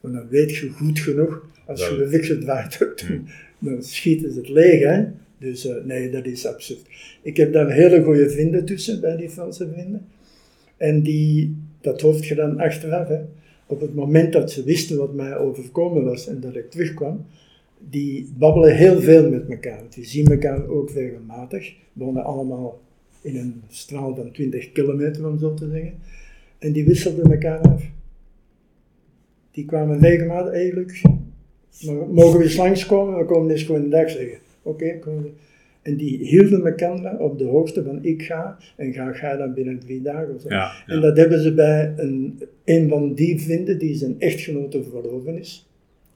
Maar 0.00 0.12
dan 0.12 0.28
weet 0.28 0.56
je 0.56 0.68
goed 0.68 0.98
genoeg, 0.98 1.46
als 1.66 1.88
je 1.88 1.96
de 1.96 2.08
wiksel 2.08 2.38
draait, 2.38 2.78
dan, 3.08 3.28
dan 3.58 3.82
schieten 3.82 4.32
ze 4.32 4.38
het 4.38 4.48
leeg. 4.48 4.82
Hè? 4.82 5.04
Dus 5.38 5.66
uh, 5.66 5.74
nee, 5.84 6.10
dat 6.10 6.26
is 6.26 6.46
absurd. 6.46 6.80
Ik 7.22 7.36
heb 7.36 7.52
daar 7.52 7.70
hele 7.70 8.02
goede 8.02 8.30
vrienden 8.30 8.64
tussen, 8.64 9.00
bij 9.00 9.16
die 9.16 9.30
Franse 9.30 9.68
vrienden. 9.72 10.06
En 10.76 11.02
die, 11.02 11.56
dat 11.80 12.00
hoofd 12.00 12.26
je 12.26 12.34
dan 12.34 12.58
achteraf. 12.58 13.08
Hè? 13.08 13.20
Op 13.66 13.80
het 13.80 13.94
moment 13.94 14.32
dat 14.32 14.50
ze 14.52 14.64
wisten 14.64 14.96
wat 14.96 15.14
mij 15.14 15.36
overkomen 15.36 16.04
was 16.04 16.28
en 16.28 16.40
dat 16.40 16.56
ik 16.56 16.70
terugkwam, 16.70 17.26
die 17.78 18.32
babbelen 18.38 18.76
heel 18.76 19.00
veel 19.00 19.30
met 19.30 19.50
elkaar. 19.50 19.82
Die 19.90 20.04
zien 20.04 20.26
elkaar 20.26 20.68
ook 20.68 20.90
regelmatig. 20.90 21.74
Wonen 21.92 22.24
allemaal 22.24 22.80
in 23.22 23.36
een 23.36 23.62
straal 23.68 24.14
van 24.14 24.30
20 24.32 24.72
kilometer, 24.72 25.26
om 25.26 25.38
zo 25.38 25.54
te 25.54 25.68
zeggen. 25.70 25.94
En 26.58 26.72
die 26.72 26.84
wisselden 26.84 27.32
elkaar 27.32 27.58
af. 27.58 27.90
Die 29.50 29.64
kwamen 29.64 29.98
regelmatig, 29.98 30.52
eigenlijk, 30.52 31.02
mogen 32.10 32.38
we 32.38 32.44
eens 32.44 32.56
langskomen? 32.56 33.18
We 33.18 33.24
komen 33.24 33.50
eens 33.50 33.62
gewoon 33.62 33.82
een 33.82 33.90
dag 33.90 34.10
zeggen. 34.10 34.38
Oké, 34.62 34.98
okay, 35.00 35.32
En 35.82 35.96
die 35.96 36.18
hielden 36.18 36.66
elkaar 36.66 37.18
op 37.18 37.38
de 37.38 37.44
hoogte 37.44 37.84
van 37.84 38.04
ik 38.04 38.22
ga 38.22 38.58
en 38.76 38.92
ga, 38.92 39.12
ga 39.12 39.36
dan 39.36 39.54
binnen 39.54 39.78
drie 39.78 40.02
dagen 40.02 40.34
of 40.34 40.40
zo. 40.40 40.48
Ja, 40.48 40.56
ja. 40.56 40.94
En 40.94 41.00
dat 41.00 41.16
hebben 41.16 41.40
ze 41.40 41.54
bij 41.54 41.94
een, 41.96 42.42
een 42.64 42.88
van 42.88 43.14
die 43.14 43.40
vrienden 43.40 43.78
die 43.78 43.94
zijn 43.94 44.20
echtgenote 44.20 44.82
verloren 44.82 45.38
is, 45.38 45.68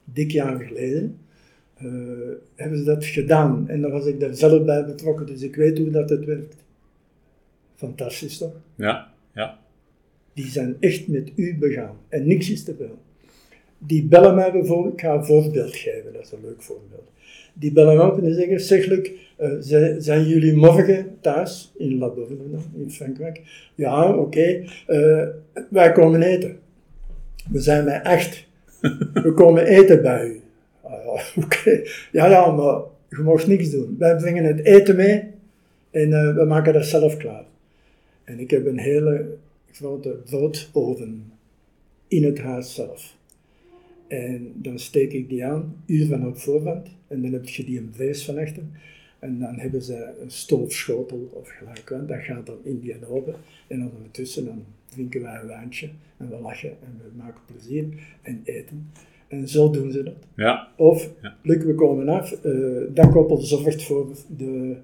dik 0.03 0.31
jaar 0.31 0.59
geleden. 0.59 1.17
Uh, 1.83 1.91
hebben 2.55 2.77
ze 2.77 2.83
dat 2.83 3.05
gedaan. 3.05 3.69
En 3.69 3.81
dan 3.81 3.91
was 3.91 4.05
ik 4.05 4.19
daar 4.19 4.35
zelf 4.35 4.65
bij 4.65 4.85
betrokken, 4.85 5.25
dus 5.25 5.41
ik 5.41 5.55
weet 5.55 5.77
hoe 5.77 5.89
dat 5.89 6.09
het 6.09 6.25
werkt. 6.25 6.55
Fantastisch 7.75 8.37
toch? 8.37 8.53
Ja, 8.75 9.11
ja. 9.33 9.59
Die 10.33 10.45
zijn 10.45 10.77
echt 10.79 11.07
met 11.07 11.31
u 11.35 11.57
begaan. 11.57 11.95
En 12.09 12.27
niks 12.27 12.51
is 12.51 12.63
te 12.63 12.75
veel. 12.75 12.97
Die 13.77 14.03
bellen 14.03 14.35
mij 14.35 14.51
bijvoorbeeld, 14.51 14.93
ik 14.93 15.01
ga 15.01 15.13
een 15.13 15.25
voorbeeld 15.25 15.75
geven, 15.75 16.13
dat 16.13 16.21
is 16.21 16.31
een 16.31 16.41
leuk 16.41 16.61
voorbeeld. 16.61 17.11
Die 17.53 17.71
bellen 17.71 17.97
mij 17.97 18.05
op 18.05 18.17
en 18.17 18.23
die 18.23 18.33
zeggen, 18.33 18.59
zeg 18.59 18.85
Luc, 18.85 19.09
uh, 19.39 19.95
zijn 19.97 20.27
jullie 20.27 20.55
morgen 20.55 21.17
thuis, 21.21 21.71
in 21.77 21.97
La 21.97 22.09
Bourne, 22.09 22.37
in 22.75 22.91
Frankrijk? 22.91 23.41
Ja, 23.75 24.09
oké, 24.09 24.19
okay. 24.19 24.69
uh, 24.87 25.27
wij 25.69 25.91
komen 25.91 26.21
eten. 26.21 26.59
We 27.51 27.59
zijn 27.59 27.85
bij 27.85 28.03
acht. 28.03 28.45
We 29.23 29.33
komen 29.35 29.65
eten 29.65 30.01
bij 30.01 30.25
u. 30.27 30.41
Oké, 31.43 31.81
ja, 32.11 32.27
ja, 32.27 32.51
maar 32.51 32.81
je 33.09 33.21
mag 33.23 33.47
niks 33.47 33.69
doen. 33.69 33.95
Wij 33.99 34.15
brengen 34.15 34.43
het 34.43 34.65
eten 34.65 34.95
mee 34.95 35.23
en 35.91 36.09
uh, 36.09 36.35
we 36.35 36.45
maken 36.45 36.73
dat 36.73 36.85
zelf 36.85 37.17
klaar. 37.17 37.45
En 38.23 38.39
ik 38.39 38.49
heb 38.51 38.65
een 38.65 38.79
hele 38.79 39.37
grote 39.71 40.09
broodoven 40.25 41.31
in 42.07 42.23
het 42.23 42.39
huis 42.39 42.73
zelf. 42.73 43.15
En 44.07 44.53
dan 44.55 44.79
steek 44.79 45.13
ik 45.13 45.29
die 45.29 45.45
aan, 45.45 45.83
uur 45.85 46.07
van 46.07 46.27
op 46.27 46.37
voorhand, 46.37 46.87
en 47.07 47.21
dan 47.21 47.33
heb 47.33 47.47
je 47.47 47.63
die 47.63 47.79
een 47.79 47.91
vlees 47.93 48.25
van 48.25 48.37
achter. 48.37 48.63
En 49.19 49.39
dan 49.39 49.59
hebben 49.59 49.81
ze 49.81 50.13
een 50.21 50.31
stoofschotel 50.31 51.29
of 51.33 51.49
gelijk, 51.49 52.07
dat 52.07 52.23
gaat 52.23 52.45
dan 52.45 52.57
in 52.63 52.79
die 52.79 53.07
oven. 53.07 53.35
En 53.67 53.79
dan 53.79 53.91
ondertussen 53.95 54.45
dan 54.45 54.65
drinken 54.89 55.21
wij 55.21 55.39
een 55.41 55.47
wijntje 55.47 55.89
en 56.17 56.29
we 56.29 56.39
lachen 56.39 56.69
en 56.69 57.01
we 57.03 57.17
maken 57.17 57.41
plezier 57.45 57.85
en 58.21 58.41
eten. 58.43 58.91
En 59.31 59.47
zo 59.47 59.69
doen 59.69 59.91
ze 59.91 60.03
dat. 60.03 60.13
Ja. 60.35 60.67
Of, 60.77 61.09
Ja. 61.21 61.35
Luc, 61.43 61.63
we 61.63 61.75
komen 61.75 62.09
af, 62.09 62.35
uh, 62.45 62.81
dat 62.93 63.09
koppel 63.11 63.37
zorgt 63.37 63.83
voor 63.83 64.07
de, 64.37 64.75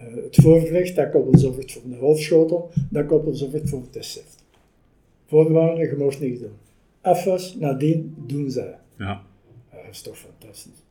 uh, 0.00 0.06
het 0.24 0.36
voorgerecht, 0.42 0.96
dat 0.96 1.10
koppel 1.10 1.38
zorgt 1.38 1.72
voor 1.72 1.82
de 1.90 1.96
hoofdschotel, 1.96 2.70
dat 2.90 3.06
koppel 3.06 3.34
zorgt 3.34 3.68
voor 3.68 3.80
het 3.80 3.92
dessert. 3.92 4.34
Voorwaarden, 5.26 5.88
je 5.88 5.96
mag 5.96 6.20
niks 6.20 6.38
doen. 6.40 6.52
Afwas, 7.00 7.54
nadien 7.54 8.14
doen 8.26 8.50
zij. 8.50 8.74
Ja. 8.98 9.22
Uh, 9.74 9.80
dat 9.84 9.90
is 9.90 10.02
toch 10.02 10.18
fantastisch. 10.18 10.82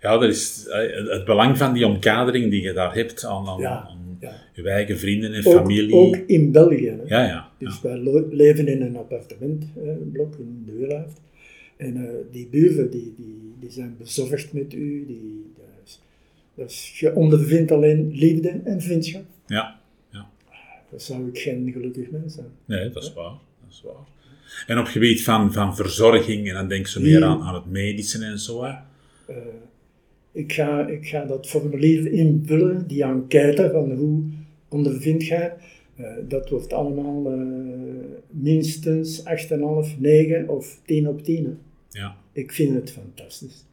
Ja, 0.00 0.18
dat 0.18 0.28
is 0.28 0.66
eh, 0.68 1.10
het 1.10 1.24
belang 1.24 1.58
van 1.58 1.72
die 1.72 1.86
omkadering 1.86 2.50
die 2.50 2.62
je 2.62 2.72
daar 2.72 2.94
hebt 2.94 3.24
aan, 3.24 3.46
aan, 3.46 3.60
Ja, 3.60 3.86
aan 3.90 4.16
ja. 4.20 4.32
je 4.52 4.70
eigen 4.70 4.98
vrienden 4.98 5.32
en 5.32 5.46
Ook, 5.46 5.54
familie. 5.54 5.94
ook 5.94 6.16
in 6.16 6.52
België. 6.52 6.88
Hè. 6.88 7.16
Ja, 7.16 7.26
ja. 7.26 7.48
Dus 7.58 7.80
ja. 7.82 7.88
wij 7.88 8.24
leven 8.30 8.66
in 8.66 8.82
een 8.82 8.96
appartementblok 8.96 10.34
in 10.38 10.62
de 10.66 10.72
Weerhaft. 10.72 11.20
En 11.76 11.96
eh, 11.96 12.14
die 12.30 12.48
buren 12.50 12.90
die, 12.90 13.14
die, 13.16 13.54
die 13.60 13.70
zijn 13.70 13.96
bezorgd 13.98 14.52
met 14.52 14.74
u. 14.74 15.06
Die, 15.06 15.52
dat 16.54 16.70
is, 16.70 16.98
je 16.98 17.14
ondervindt 17.14 17.72
alleen 17.72 18.10
liefde 18.12 18.48
en 18.64 18.80
vriendschap. 18.80 19.24
ja. 19.46 19.80
ja. 20.10 20.28
Dan 20.90 21.00
zou 21.00 21.28
ik 21.28 21.38
geen 21.38 21.72
gelukkig 21.72 22.10
mens 22.10 22.34
zijn. 22.34 22.46
Nee, 22.64 22.90
dat 22.90 23.02
is 23.02 23.12
waar. 23.12 23.32
Dat 23.60 23.70
is 23.70 23.82
waar. 23.84 24.12
En 24.66 24.78
op 24.78 24.86
gebied 24.86 25.22
van, 25.22 25.52
van 25.52 25.76
verzorging, 25.76 26.48
en 26.48 26.54
dan 26.54 26.68
denk 26.68 26.86
ze 26.86 27.00
meer 27.00 27.24
aan, 27.24 27.42
aan 27.42 27.54
het 27.54 27.66
medische 27.66 28.24
en 28.24 28.38
zo. 28.38 28.64
Hè. 28.64 28.72
Eh, 29.26 29.36
ik, 30.32 30.52
ga, 30.52 30.86
ik 30.86 31.06
ga 31.06 31.24
dat 31.24 31.46
formulier 31.46 32.12
invullen, 32.12 32.86
die 32.86 33.02
enquête 33.02 33.70
van 33.72 33.92
hoe 33.92 34.22
ondervindt 34.68 35.26
jij. 35.26 35.52
Eh, 35.96 36.06
dat 36.28 36.48
wordt 36.48 36.72
allemaal 36.72 37.32
eh, 37.32 37.38
minstens 38.30 39.22
8,5, 39.22 39.98
9 39.98 40.48
of 40.48 40.80
10 40.84 41.08
op 41.08 41.22
10. 41.22 41.58
Ja. 41.94 42.16
Ik 42.32 42.52
vind 42.52 42.74
het 42.74 42.90
fantastisch. 42.90 43.64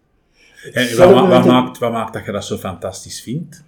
En 0.73 0.97
wat, 0.97 1.45
maakt, 1.45 1.77
wat 1.77 1.91
maakt 1.91 2.13
dat 2.13 2.25
je 2.25 2.31
dat 2.31 2.45
zo 2.45 2.57
fantastisch 2.57 3.21
vindt? 3.21 3.63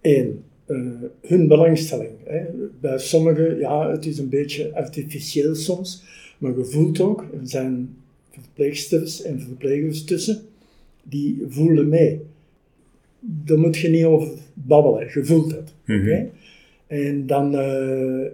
Eén, 0.00 0.44
eh, 0.66 0.76
hun 1.22 1.48
belangstelling. 1.48 2.10
Hè. 2.24 2.44
Bij 2.80 2.98
sommigen, 2.98 3.58
ja, 3.58 3.90
het 3.90 4.06
is 4.06 4.18
een 4.18 4.28
beetje 4.28 4.74
artificieel 4.74 5.54
soms, 5.54 6.02
maar 6.38 6.58
je 6.58 6.64
voelt 6.64 7.00
ook, 7.00 7.20
er 7.20 7.48
zijn 7.48 7.96
verpleegsters 8.30 9.22
en 9.22 9.40
verplegers 9.40 10.04
tussen, 10.04 10.40
die 11.02 11.44
voelen 11.48 11.88
mee. 11.88 12.20
Daar 13.20 13.58
moet 13.58 13.76
je 13.76 13.88
niet 13.88 14.04
over 14.04 14.28
babbelen, 14.54 15.10
je 15.14 15.24
voelt 15.24 15.50
het. 15.50 15.72
Mhm. 15.84 16.24
En 16.86 17.26
dan 17.26 17.54
eh, 17.54 18.26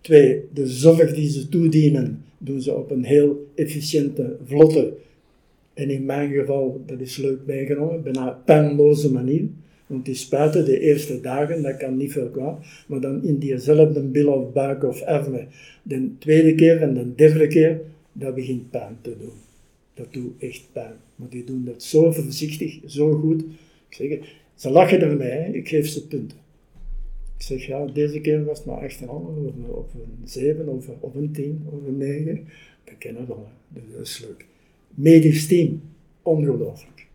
twee, 0.00 0.44
de 0.52 0.66
zorg 0.66 1.14
die 1.14 1.30
ze 1.30 1.48
toedienen, 1.48 2.22
doen 2.38 2.60
ze 2.60 2.74
op 2.74 2.90
een 2.90 3.04
heel 3.04 3.50
efficiënte, 3.54 4.36
vlotte 4.44 4.92
en 5.78 5.90
in 5.90 6.04
mijn 6.04 6.32
geval, 6.32 6.82
dat 6.86 7.00
is 7.00 7.16
leuk 7.16 7.38
meegenomen, 7.46 8.02
bijna 8.02 8.40
pijnloze 8.44 9.12
manier. 9.12 9.44
Want 9.86 10.04
die 10.04 10.14
spuiten 10.14 10.64
de 10.64 10.80
eerste 10.80 11.20
dagen, 11.20 11.62
dat 11.62 11.76
kan 11.76 11.96
niet 11.96 12.12
veel 12.12 12.28
kwaad. 12.28 12.66
Maar 12.86 13.00
dan 13.00 13.24
in 13.24 13.38
diezelfde 13.38 14.00
bil 14.00 14.32
of 14.32 14.52
buik 14.52 14.84
of 14.84 15.02
armen, 15.02 15.48
de 15.82 16.10
tweede 16.18 16.54
keer 16.54 16.82
en 16.82 16.94
de 16.94 17.14
derde 17.14 17.46
keer, 17.46 17.80
dat 18.12 18.34
begint 18.34 18.70
pijn 18.70 18.96
te 19.00 19.14
doen. 19.18 19.32
Dat 19.94 20.06
doet 20.10 20.32
echt 20.38 20.68
pijn. 20.72 20.94
Maar 21.16 21.28
die 21.28 21.44
doen 21.44 21.64
dat 21.64 21.82
zo 21.82 22.12
voorzichtig, 22.12 22.80
zo 22.86 23.12
goed. 23.12 23.42
Ik 23.88 23.96
zeg, 23.96 24.18
ze 24.54 24.70
lachen 24.70 25.00
ermee, 25.00 25.52
ik 25.52 25.68
geef 25.68 25.88
ze 25.88 26.06
punten. 26.06 26.38
Ik 27.38 27.44
zeg, 27.44 27.66
ja, 27.66 27.86
deze 27.86 28.20
keer 28.20 28.44
was 28.44 28.58
het 28.58 28.66
maar 28.66 28.90
8,5 28.90 29.08
of, 29.08 29.36
een- 29.36 29.66
of 29.70 29.94
een 29.94 30.18
7 30.24 30.68
of, 30.68 30.88
of 31.00 31.14
een 31.14 31.32
10 31.32 31.62
of 31.70 31.86
een 31.86 31.96
9. 31.96 32.48
Dat 32.84 32.98
kennen 32.98 33.22
we 33.22 33.28
wel, 33.28 33.48
hè. 33.72 33.80
Dus 33.80 33.92
dat 33.92 34.06
is 34.06 34.18
leuk. 34.28 34.46
Medisch 34.94 35.46
team, 35.46 35.80
ongelooflijk. 36.22 37.06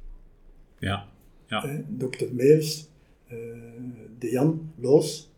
Ja. 0.79 1.07
Ja. 1.47 1.67
hè. 1.67 1.81
Dokter 1.87 2.27
Meers, 2.33 2.87
eh, 3.27 3.37
de 4.19 4.29
Jan 4.29 4.71
Loos, 4.79 5.31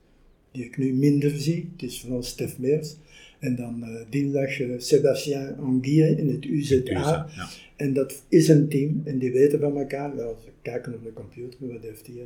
die 0.52 0.66
ik 0.66 0.78
nu 0.78 0.94
minder 0.94 1.30
zie, 1.30 1.70
het 1.74 1.84
is 1.84 2.02
vooral 2.02 2.24
Stef 2.24 2.60
Meers. 2.60 2.96
En 3.40 3.56
dan 3.56 3.84
eh, 3.84 4.06
dinsdag 4.10 4.60
eh, 4.60 4.70
Sébastien 4.78 5.56
Anguille 5.58 6.16
in 6.18 6.30
het 6.30 6.46
UZA. 6.46 6.82
Ja. 6.86 7.28
En 7.76 7.94
dat 7.94 8.24
is 8.30 8.48
een 8.48 8.68
team 8.70 9.02
en 9.06 9.20
die 9.20 9.32
weten 9.32 9.60
van 9.60 9.78
elkaar. 9.78 10.16
Wel, 10.16 10.38
ze 10.44 10.50
kijken 10.62 10.94
op 10.94 11.04
de 11.04 11.14
computer, 11.14 11.58
wat 11.68 11.82
heeft 11.84 12.06
die. 12.06 12.22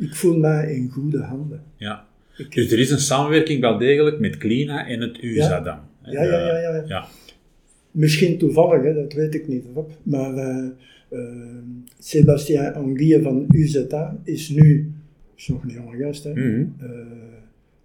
Ik 0.00 0.14
voel 0.14 0.38
mij 0.38 0.74
in 0.74 0.88
goede 0.90 1.22
handen. 1.22 1.62
ja. 1.76 2.08
Ik- 2.36 2.52
Dus 2.54 2.72
er 2.72 2.78
is 2.78 2.90
een 2.90 2.98
samenwerking 2.98 3.60
wel 3.60 3.78
degelijk 3.78 4.18
met 4.20 4.36
Klina 4.36 4.86
en 4.86 5.00
het 5.00 5.22
USA 5.22 5.60
dan. 5.60 5.78
Ja, 6.02 6.22
ja, 6.22 6.46
ja, 6.46 6.58
ja. 6.58 6.84
ja. 6.86 7.06
Misschien 7.90 8.38
toevallig, 8.38 8.82
hè, 8.82 8.94
dat 8.94 9.12
weet 9.12 9.34
ik 9.34 9.48
niet. 9.48 9.64
Rob. 9.74 9.90
Maar 10.02 10.34
uh, 10.34 10.66
uh, 11.10 11.20
Sébastien 11.98 12.72
Anguille 12.74 13.22
van 13.22 13.44
UZA 13.50 14.18
is 14.24 14.48
nu, 14.48 14.92
is 15.36 15.48
nog 15.48 15.62
een 15.62 15.70
jonge 15.70 15.96
gast, 15.96 16.24
hè, 16.24 16.30
Mhm. 16.32 16.60
uh, 16.82 16.88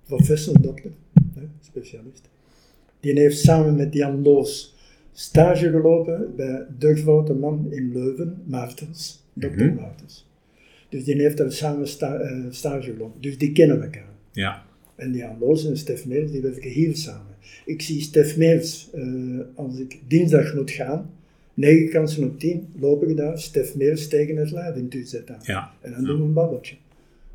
professor, 0.06 0.62
dokter, 0.62 0.92
hè, 1.34 1.42
specialist. 1.62 2.30
Die 3.00 3.20
heeft 3.20 3.40
samen 3.40 3.76
met 3.76 3.94
Jan 3.94 4.22
Loos 4.22 4.76
stage 5.14 5.70
gelopen 5.70 6.34
bij 6.36 6.66
de 6.80 6.96
grote 6.96 7.34
man 7.34 7.68
in 7.70 7.92
Leuven, 7.94 8.42
Maartens, 8.46 9.24
dokter 9.34 9.66
Mhm. 9.66 9.76
Maartens. 9.76 10.28
Dus 10.96 11.04
die 11.04 11.22
heeft 11.22 11.38
daar 11.38 11.52
samen 11.52 11.88
sta, 11.88 12.22
uh, 12.22 12.46
stage 12.50 12.92
gelopen. 12.92 13.22
Dus 13.22 13.38
die 13.38 13.52
kennen 13.52 13.82
elkaar. 13.82 14.14
Ja. 14.32 14.66
En 14.96 15.14
Jan 15.14 15.40
Loos 15.40 15.66
en 15.66 15.78
Stef 15.78 16.06
Meers, 16.06 16.32
die 16.32 16.42
werken 16.42 16.70
hier 16.70 16.96
samen. 16.96 17.36
Ik 17.66 17.82
zie 17.82 18.02
Stef 18.02 18.38
Meers, 18.38 18.90
uh, 18.96 19.40
als 19.56 19.80
ik 19.80 20.00
dinsdag 20.08 20.54
moet 20.54 20.72
gaan, 20.72 21.10
9 21.54 21.90
kansen 21.90 22.24
op 22.24 22.40
10, 22.40 22.68
loop 22.80 23.04
ik 23.04 23.18
daar, 23.18 23.40
Stef 23.40 23.76
Meers 23.76 24.08
tegen 24.08 24.36
het 24.36 24.52
lijf 24.52 24.76
in 24.76 24.90
Tuzeta. 24.90 25.38
Ja. 25.42 25.74
En 25.82 25.92
dan 25.92 26.04
doen 26.04 26.18
we 26.18 26.24
een 26.24 26.34
babbeltje. 26.34 26.76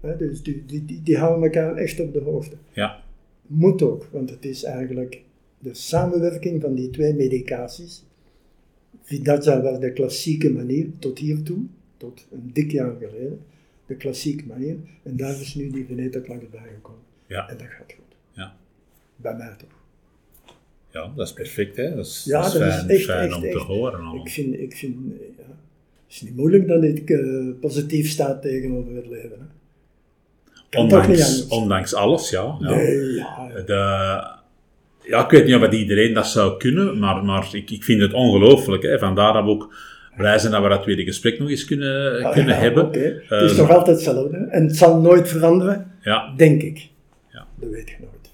He, 0.01 0.17
dus 0.17 0.43
die, 0.43 0.63
die, 0.67 0.85
die, 0.85 1.03
die, 1.03 1.17
houden 1.17 1.45
elkaar 1.45 1.77
echt 1.77 2.01
op 2.01 2.13
de 2.13 2.21
hoogte. 2.21 2.57
Ja. 2.73 3.03
Moet 3.47 3.83
ook, 3.83 4.09
want 4.13 4.31
het 4.31 4.45
is 4.45 4.65
eigenlijk 4.65 5.23
de 5.59 5.75
samenwerking 5.75 6.61
van 6.61 6.75
die 6.75 6.91
twee 6.91 7.15
medicaties. 7.15 8.05
Vidaza 9.03 9.63
was 9.63 9.81
de 9.81 9.93
klassieke 9.93 10.51
manier 10.51 10.87
tot 10.99 11.19
hiertoe, 11.19 11.59
tot 11.97 12.27
een 12.33 12.51
dik 12.53 12.71
jaar 12.71 12.97
geleden, 12.99 13.41
de 13.91 13.97
klassieke 13.97 14.47
manier. 14.47 14.77
En 15.03 15.17
daar 15.17 15.41
is 15.41 15.55
nu 15.55 15.71
die 15.71 15.87
venetoclax 15.89 16.45
bijgekomen. 16.51 17.01
Ja. 17.27 17.49
En 17.49 17.57
dat 17.57 17.67
gaat 17.67 17.93
goed. 17.97 18.17
Ja. 18.33 18.57
Bij 19.17 19.35
mij 19.37 19.55
toch. 19.59 19.79
Ja, 20.93 21.13
dat 21.17 21.27
is 21.27 21.33
perfect, 21.33 21.77
hè. 21.77 21.95
Dat 21.95 22.07
is, 22.07 22.25
Ja, 22.25 22.43
dat 22.43 22.55
is 22.55 22.59
fijn, 22.61 22.89
echt, 22.89 23.05
fijn 23.05 23.27
echt, 23.29 23.35
om 23.35 23.43
te 23.43 23.59
horen. 23.59 23.95
allemaal. 24.01 24.25
Ik 24.27 24.31
vind, 24.33 24.59
ik 24.59 24.77
vind 24.77 24.97
ja, 25.37 25.43
het 25.45 26.09
is 26.09 26.21
niet 26.21 26.37
moeilijk 26.37 26.69
dat 26.69 26.83
ik 26.83 27.11
uh, 27.11 27.53
positief 27.61 28.09
sta 28.09 28.39
tegenover 28.39 28.95
het 28.95 29.07
leven. 29.07 29.31
Hè. 29.31 29.47
Kan 30.69 30.83
Ondanks, 30.83 31.47
ondanks 31.47 31.95
alles, 31.95 32.31
ja. 32.31 32.57
ja. 32.61 32.75
Nee, 32.75 33.15
ja. 33.15 33.49
De, 33.67 33.75
ja, 35.09 35.25
ik 35.25 35.31
weet 35.31 35.47
niet 35.47 35.55
of 35.55 35.71
iedereen 35.73 36.15
dat 36.15 36.27
zou 36.27 36.57
kunnen, 36.59 36.99
maar, 36.99 37.25
maar 37.25 37.49
ik, 37.55 37.71
ik 37.71 37.85
vind 37.85 38.01
het 38.01 38.13
ongelooflijk. 38.13 38.83
Hè. 38.83 38.99
Vandaar 38.99 39.33
dat 39.33 39.45
we 39.45 39.51
ook 39.51 39.75
blij 40.21 40.39
zijn 40.39 40.53
dat 40.53 40.63
we 40.63 40.69
dat 40.69 40.83
tweede 40.83 41.05
gesprek 41.05 41.39
nog 41.39 41.49
eens 41.51 41.65
kunnen, 41.65 42.25
Ah, 42.25 42.33
kunnen 42.33 42.55
ja, 42.55 42.61
hebben. 42.61 42.85
het 43.29 43.51
is 43.51 43.57
nog 43.57 43.71
altijd 43.71 43.97
hetzelfde. 43.97 44.37
En 44.51 44.63
het 44.67 44.77
zal 44.77 45.01
nooit 45.01 45.29
veranderen, 45.29 45.93
Ja, 46.03 46.33
denk 46.37 46.63
ik. 46.63 46.89
Ja. 47.33 47.47
Dat 47.61 47.71
weet 47.71 47.89
je 47.89 47.95
nooit. 48.01 48.31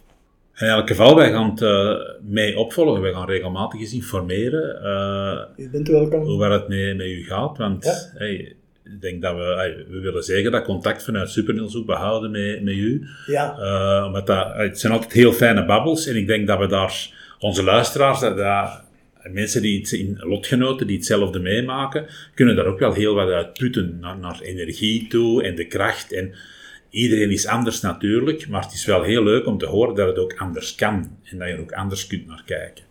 in 0.58 0.66
elk 0.66 0.88
geval, 0.88 1.16
wij 1.16 1.30
gaan 1.30 1.50
het 1.50 1.62
eh, 1.62 1.92
mee 2.22 2.58
opvolgen. 2.58 3.02
Wij 3.02 3.12
gaan 3.12 3.26
regelmatig 3.28 3.80
eens 3.80 3.92
informeren 3.92 4.82
eh, 4.82 5.38
Je 5.56 5.68
bent 5.70 5.88
welkom. 5.88 6.22
hoe 6.24 6.38
wel 6.38 6.50
het 6.50 6.68
met, 6.68 6.96
met 6.96 7.06
u 7.06 7.24
gaat. 7.24 7.58
Want 7.58 7.84
Ja. 7.84 8.18
hey, 8.18 8.54
ik 8.84 9.00
denk 9.00 9.22
dat 9.22 9.34
we, 9.36 9.42
hey, 9.42 9.84
we 9.88 9.98
willen 10.00 10.22
zeggen 10.22 10.50
dat 10.52 10.64
contact 10.64 11.04
vanuit 11.04 11.30
Supernieuws 11.30 11.76
ook 11.76 11.86
behouden 11.86 12.30
met, 12.30 12.62
met 12.62 12.74
u. 12.74 13.06
Ja, 13.26 13.56
Eh, 13.58 14.06
omdat 14.06 14.26
dat, 14.26 14.52
het 14.54 14.80
zijn 14.80 14.92
altijd 14.92 15.12
heel 15.12 15.32
fijne 15.32 15.64
babbels 15.64 16.06
en 16.06 16.16
ik 16.16 16.26
denk 16.26 16.46
dat 16.46 16.58
we 16.58 16.66
daar, 16.66 17.10
onze 17.38 17.62
luisteraars, 17.64 18.20
dat, 18.20 18.36
dat 18.36 18.84
mensen 19.32 19.62
die 19.62 19.78
het, 19.78 19.92
in 19.92 20.16
lotgenoten 20.18 20.86
die 20.86 20.96
hetzelfde 20.96 21.38
meemaken, 21.38 22.06
kunnen 22.34 22.56
daar 22.56 22.66
ook 22.66 22.78
wel 22.78 22.92
heel 22.92 23.14
wat 23.14 23.28
uit 23.28 23.52
putten 23.52 23.98
naar, 24.00 24.40
energie 24.40 25.06
toe 25.06 25.42
en 25.42 25.54
de 25.54 25.66
kracht. 25.66 26.12
En 26.12 26.32
iedereen 26.90 27.30
is 27.30 27.46
anders 27.46 27.80
natuurlijk, 27.80 28.48
maar 28.48 28.62
het 28.62 28.72
is 28.72 28.84
wel 28.84 29.02
heel 29.02 29.22
leuk 29.22 29.46
om 29.46 29.58
te 29.58 29.66
horen 29.66 29.94
dat 29.94 30.08
het 30.08 30.18
ook 30.18 30.34
anders 30.36 30.74
kan 30.74 31.18
en 31.24 31.38
dat 31.38 31.48
je 31.48 31.54
er 31.54 31.60
ook 31.60 31.72
anders 31.72 32.06
kunt 32.06 32.26
naar 32.26 32.42
kijken. 32.46 32.84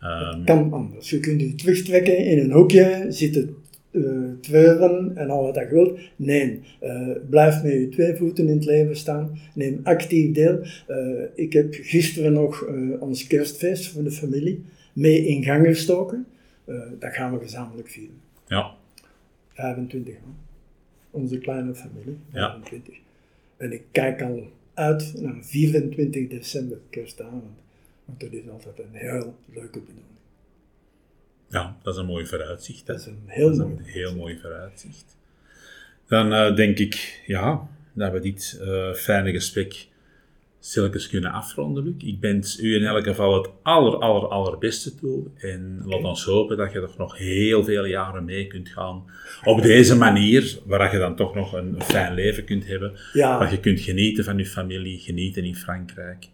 Ehm, 0.00 0.44
kan 0.44 0.72
anders. 0.72 1.10
Je 1.10 1.20
kunt 1.20 1.40
je 1.40 1.54
terugtrekken 1.54 2.16
in 2.16 2.38
een 2.38 2.52
hoekje, 2.52 3.06
zitten 3.08 3.56
uh, 3.90 4.30
treuren 4.40 5.16
en 5.16 5.30
al 5.30 5.42
wat 5.42 5.54
dat 5.54 5.68
wilt. 5.68 5.98
Nee, 6.16 6.60
uh, 6.82 7.10
blijf 7.30 7.62
met 7.62 7.72
je 7.72 7.88
twee 7.88 8.16
voeten 8.16 8.48
in 8.48 8.54
het 8.56 8.64
leven 8.64 8.96
staan. 8.96 9.38
Neem 9.54 9.80
actief 9.82 10.32
deel. 10.34 10.58
Uh, 10.88 11.22
ik 11.34 11.52
heb 11.52 11.74
gisteren 11.74 12.32
nog 12.32 12.66
ons 13.00 13.26
kerstfeest 13.26 13.88
voor 13.88 14.02
de 14.02 14.10
familie 14.10 14.64
mee 14.92 15.26
in 15.26 15.42
gang 15.44 15.66
gestoken. 15.66 16.26
dat 16.98 17.12
gaan 17.14 17.32
we 17.32 17.38
gezamenlijk 17.38 17.88
vieren. 17.88 18.20
ja, 18.46 18.74
25 19.52 20.14
man. 20.24 20.36
Onze 21.10 21.38
kleine 21.38 21.74
familie, 21.74 22.16
Ja. 22.32 22.50
25. 22.50 22.94
En 23.56 23.72
ik 23.72 23.82
kijk 23.92 24.22
al 24.22 24.42
uit 24.74 25.12
naar 25.20 25.36
24 25.40 26.28
december, 26.28 26.78
kerstavond. 26.90 27.42
Want 28.04 28.20
dat 28.20 28.32
is 28.32 28.48
altijd 28.48 28.78
een 28.78 28.84
heel 28.92 29.34
leuke 29.52 29.78
bedoeling. 29.78 30.17
Ja, 31.48 31.76
dat 31.82 31.94
is 31.94 32.00
een 32.00 32.06
mooi 32.06 32.26
vooruitzicht. 32.26 32.86
hè. 32.86 32.92
Dat 32.92 33.02
is 33.02 33.06
een 33.06 33.22
heel 33.26 33.48
Dat 33.56 33.66
mooi. 33.66 33.78
een 33.78 33.84
heel 33.84 34.14
mooi 34.16 34.38
vooruitzicht. 34.42 35.16
Dan 36.08 36.32
eh, 36.32 36.54
denk 36.56 36.78
ik, 36.78 37.22
ja, 37.26 37.68
dat 37.92 38.12
we 38.12 38.20
dit 38.20 38.58
eh, 38.62 38.92
fijne 38.92 39.32
gesprek 39.32 39.86
stilletjes 40.60 41.08
kunnen 41.08 41.32
afronden, 41.32 41.84
Luc. 41.84 41.94
Ik 41.98 42.16
wens 42.20 42.60
u 42.60 42.74
in 42.74 42.84
elk 42.84 43.04
geval 43.04 43.34
het 43.42 43.50
aller, 43.62 43.96
aller, 43.98 44.28
allerbeste 44.28 44.94
toe. 44.94 45.26
En 45.38 45.82
laat 45.84 46.02
ons 46.02 46.24
hopen 46.24 46.56
dat 46.56 46.72
je 46.72 46.80
toch 46.80 46.96
nog 46.96 47.18
heel 47.18 47.64
veel 47.64 47.84
jaren 47.84 48.24
mee 48.24 48.46
kunt 48.46 48.68
gaan. 48.68 49.04
Op 49.44 49.62
deze 49.62 49.96
manier, 50.06 50.58
waar 50.64 50.92
je 50.92 50.98
dan 50.98 51.16
toch 51.16 51.34
nog 51.34 51.52
een, 51.52 51.74
een 51.74 51.82
fijn 51.82 52.14
leven 52.14 52.44
kunt 52.44 52.66
hebben. 52.66 52.92
Ja. 53.12 53.38
Dat 53.38 53.50
je 53.50 53.60
kunt 53.60 53.80
genieten 53.80 54.24
van 54.24 54.38
je 54.38 54.46
familie, 54.46 54.98
genieten 54.98 55.44
in 55.44 55.56
Frankrijk. 55.56 56.28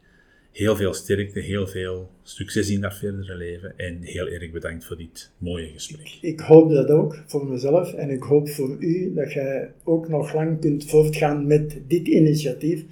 Heel 0.55 0.77
veel 0.77 0.93
sterkte, 0.95 1.41
heel 1.41 1.67
veel 1.67 2.11
succes 2.23 2.71
in 2.71 2.81
dat 2.81 2.95
verdere 2.95 3.37
leven. 3.37 3.79
En 3.79 3.99
heel 4.01 4.27
erg 4.29 4.51
bedankt 4.51 4.85
voor 4.85 4.97
dit 4.97 5.31
mooie 5.39 5.69
gesprek. 5.69 6.19
Ik 6.21 6.41
hoop 6.41 6.71
dat 6.71 6.89
ook 6.91 7.23
voor 7.27 7.47
mezelf 7.47 7.93
en 7.93 8.11
ik 8.11 8.23
hoop 8.23 8.49
voor 8.49 8.77
u 8.81 9.13
dat 9.15 9.33
jij 9.33 9.73
ook 9.85 10.09
nog 10.09 10.35
lang 10.35 10.61
kunt 10.61 10.85
voortgaan 10.91 11.47
met 11.47 11.81
dit 11.87 12.07
initiatief. 12.09 12.85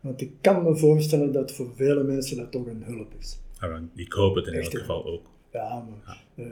Want 0.00 0.20
ik 0.20 0.30
kan 0.40 0.62
me 0.62 0.76
voorstellen 0.76 1.32
dat 1.32 1.52
voor 1.52 1.70
vele 1.76 2.02
mensen 2.04 2.36
dat 2.36 2.52
toch 2.52 2.66
een 2.66 2.82
hulp 2.84 3.12
is. 3.20 3.38
Nou, 3.60 3.82
Ik 3.94 4.12
hoop 4.12 4.34
het 4.34 4.46
in 4.46 4.52
Echt, 4.52 4.72
elk 4.72 4.78
geval 4.80 5.06
ook. 5.06 5.26
Ja, 5.52 5.84
maar 6.04 6.22
uh, 6.36 6.46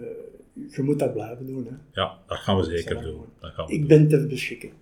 je 0.76 0.82
moet 0.82 0.98
dat 0.98 1.12
blijven 1.12 1.46
doen. 1.46 1.64
Hè. 1.64 2.00
Ja, 2.00 2.18
dat 2.26 2.38
gaan 2.38 2.56
we 2.56 2.64
zeker 2.64 3.02
doen. 3.02 3.20
Dat 3.40 3.52
gaan 3.52 3.66
we 3.66 3.72
Ik 3.72 3.78
doen. 3.78 3.88
ben 3.88 4.08
ter 4.08 4.26
beschikking. 4.26 4.72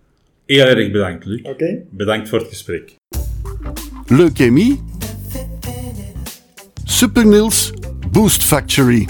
Heel 0.46 0.64
erg 0.66 0.90
bedankt, 0.92 1.24
Luc. 1.24 1.42
Oké? 1.42 1.82
Bedankt 1.90 2.28
voor 2.28 2.38
het 2.38 2.48
gesprek. 2.48 2.94
Leukemie. 4.06 4.80
Supernils 6.94 7.72
Boost 8.10 8.44
Factory. 8.44 9.08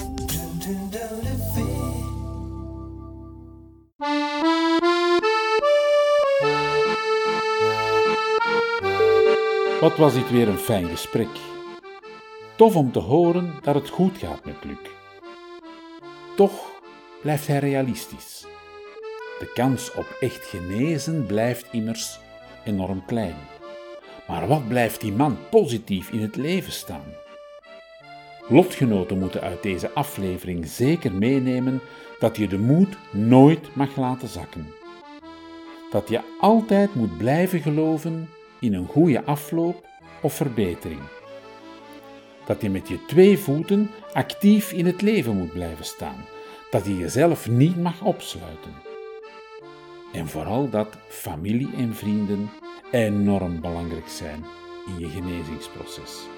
Wat 9.80 9.96
was 9.96 10.14
dit 10.14 10.30
weer 10.30 10.48
een 10.48 10.58
fijn 10.58 10.88
gesprek. 10.88 11.28
Tof 12.56 12.76
om 12.76 12.92
te 12.92 12.98
horen 12.98 13.54
dat 13.62 13.74
het 13.74 13.88
goed 13.88 14.18
gaat 14.18 14.44
met 14.44 14.56
Luc. 14.62 14.90
Toch 16.36 16.52
blijft 17.22 17.46
hij 17.46 17.58
realistisch. 17.58 18.46
De 19.38 19.50
kans 19.54 19.94
op 19.94 20.16
echt 20.20 20.46
genezen 20.46 21.26
blijft 21.26 21.66
immers 21.72 22.18
enorm 22.64 23.04
klein. 23.06 23.36
Maar 24.28 24.48
wat 24.48 24.68
blijft 24.68 25.00
die 25.00 25.12
man 25.12 25.38
positief 25.50 26.10
in 26.10 26.20
het 26.20 26.36
leven 26.36 26.72
staan? 26.72 27.22
Lotgenoten 28.48 29.18
moeten 29.18 29.40
uit 29.40 29.62
deze 29.62 29.90
aflevering 29.90 30.66
zeker 30.66 31.12
meenemen 31.12 31.80
dat 32.18 32.36
je 32.36 32.48
de 32.48 32.58
moed 32.58 32.96
nooit 33.10 33.76
mag 33.76 33.96
laten 33.96 34.28
zakken. 34.28 34.66
Dat 35.90 36.08
je 36.08 36.20
altijd 36.40 36.94
moet 36.94 37.18
blijven 37.18 37.60
geloven 37.60 38.28
in 38.60 38.74
een 38.74 38.86
goede 38.86 39.24
afloop 39.24 39.86
of 40.22 40.34
verbetering. 40.34 41.00
Dat 42.46 42.62
je 42.62 42.70
met 42.70 42.88
je 42.88 43.04
twee 43.06 43.38
voeten 43.38 43.90
actief 44.12 44.72
in 44.72 44.86
het 44.86 45.02
leven 45.02 45.36
moet 45.36 45.52
blijven 45.52 45.84
staan. 45.84 46.24
Dat 46.70 46.86
je 46.86 46.96
jezelf 46.96 47.48
niet 47.48 47.76
mag 47.76 48.02
opsluiten. 48.02 48.72
En 50.12 50.28
vooral 50.28 50.70
dat 50.70 50.88
familie 51.08 51.70
en 51.76 51.94
vrienden 51.94 52.50
enorm 52.90 53.60
belangrijk 53.60 54.08
zijn 54.08 54.44
in 54.86 54.98
je 54.98 55.08
genezingsproces. 55.08 56.33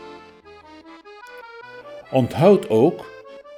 Onthoud 2.11 2.69
ook 2.69 3.05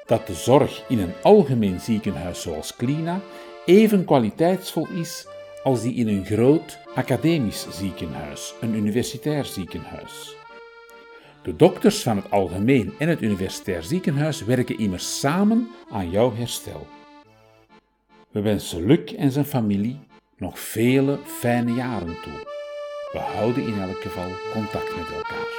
dat 0.07 0.27
de 0.27 0.35
zorg 0.35 0.85
in 0.89 0.99
een 0.99 1.13
algemeen 1.23 1.81
ziekenhuis 1.81 2.43
zoals 2.43 2.77
Clina 2.77 3.21
even 3.65 4.05
kwaliteitsvol 4.05 4.87
is 4.89 5.27
als 5.63 5.83
die 5.83 5.95
in 5.95 6.09
een 6.09 6.25
groot 6.25 6.79
academisch 6.95 7.67
ziekenhuis, 7.71 8.55
een 8.61 8.75
universitair 8.75 9.45
ziekenhuis. 9.45 10.37
De 11.43 11.57
dokters 11.57 12.03
van 12.03 12.17
het 12.17 12.31
algemeen 12.31 12.95
en 12.99 13.09
het 13.09 13.23
universitair 13.23 13.83
ziekenhuis 13.83 14.45
werken 14.45 14.79
immers 14.79 15.19
samen 15.19 15.69
aan 15.91 16.11
jouw 16.11 16.35
herstel. 16.35 16.87
We 18.31 18.41
wensen 18.41 18.87
Luc 18.87 19.15
en 19.15 19.31
zijn 19.31 19.45
familie 19.45 19.99
nog 20.37 20.59
vele 20.59 21.19
fijne 21.25 21.73
jaren 21.73 22.17
toe. 22.23 22.47
We 23.13 23.19
houden 23.19 23.67
in 23.67 23.81
elk 23.81 24.01
geval 24.01 24.31
contact 24.53 24.97
met 24.97 25.07
elkaar. 25.11 25.57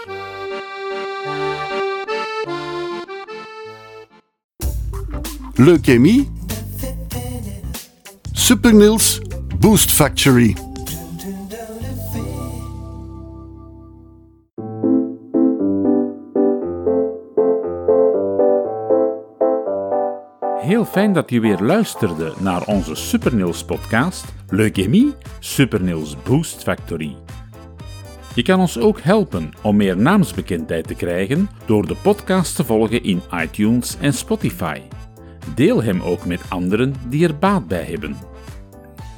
Leukemie. 5.60 6.30
Super 8.32 8.74
Niels 8.74 9.22
Boost 9.60 9.92
Factory. 9.92 10.56
Heel 20.62 20.86
fijn 20.86 21.14
dat 21.14 21.30
je 21.30 21.40
weer 21.40 21.60
luisterde 21.60 22.34
naar 22.40 22.66
onze 22.66 22.96
Supernieuws 22.96 23.66
podcast 23.66 24.26
Leukemie 24.50 25.14
Supernieuws 25.40 26.16
Boost 26.24 26.64
Factory. 26.64 27.16
Je 28.36 28.44
kan 28.44 28.60
ons 28.60 28.80
ook 28.80 29.02
helpen 29.02 29.52
om 29.62 29.76
meer 29.76 29.98
naamsbekendheid 29.98 30.88
te 30.88 30.96
krijgen 30.96 31.50
door 31.66 31.88
de 31.88 31.96
podcast 31.96 32.56
te 32.56 32.64
volgen 32.64 33.04
in 33.04 33.22
iTunes 33.32 33.98
en 34.02 34.14
Spotify. 34.14 34.80
Deel 35.56 35.84
hem 35.84 36.02
ook 36.02 36.26
met 36.26 36.42
anderen 36.50 36.94
die 37.10 37.28
er 37.28 37.38
baat 37.38 37.68
bij 37.68 37.84
hebben. 37.84 38.16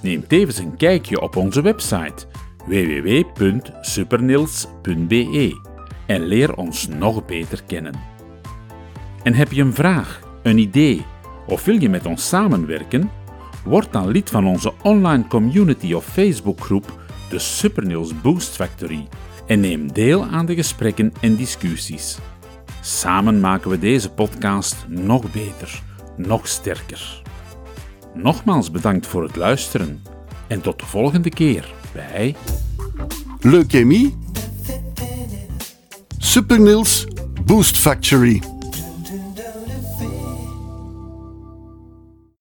Neem 0.02 0.28
tevens 0.28 0.58
een 0.58 0.78
kijkje 0.78 1.22
op 1.22 1.36
onze 1.36 1.62
website 1.62 2.26
www.supernils.be 2.66 5.60
en 6.06 6.22
leer 6.22 6.56
ons 6.56 6.88
nog 6.88 7.26
beter 7.26 7.64
kennen. 7.68 7.94
En 9.24 9.34
heb 9.34 9.52
je 9.52 9.62
een 9.62 9.74
vraag, 9.74 10.20
een 10.44 10.58
idee 10.58 11.06
of 11.48 11.66
wil 11.66 11.82
je 11.82 11.90
met 11.90 12.06
ons 12.06 12.28
samenwerken? 12.28 13.10
Word 13.64 13.92
dan 13.92 14.08
lid 14.08 14.30
van 14.30 14.48
onze 14.48 14.74
online 14.82 15.28
community 15.28 15.94
of 15.94 16.06
Facebookgroep, 16.06 17.00
de 17.30 17.40
Supernieuws 17.40 18.22
Boost 18.22 18.56
Factory, 18.56 19.08
en 19.48 19.60
neem 19.60 19.94
deel 19.94 20.26
aan 20.26 20.46
de 20.46 20.56
gesprekken 20.56 21.14
en 21.20 21.36
discussies. 21.36 22.18
Samen 22.82 23.40
maken 23.40 23.70
we 23.70 23.80
deze 23.80 24.12
podcast 24.12 24.86
nog 24.88 25.32
beter, 25.32 25.82
nog 26.22 26.48
sterker. 26.48 27.22
Nogmaals 28.14 28.72
bedankt 28.72 29.08
voor 29.08 29.24
het 29.24 29.36
luisteren 29.36 30.04
en 30.48 30.62
tot 30.62 30.80
de 30.80 30.86
volgende 30.86 31.30
keer 31.30 31.74
bij 31.94 32.36
Leukemie. 33.40 34.18
Super 36.18 36.60
Niels 36.60 37.08
Boost 37.46 37.78
Factory. 37.78 38.61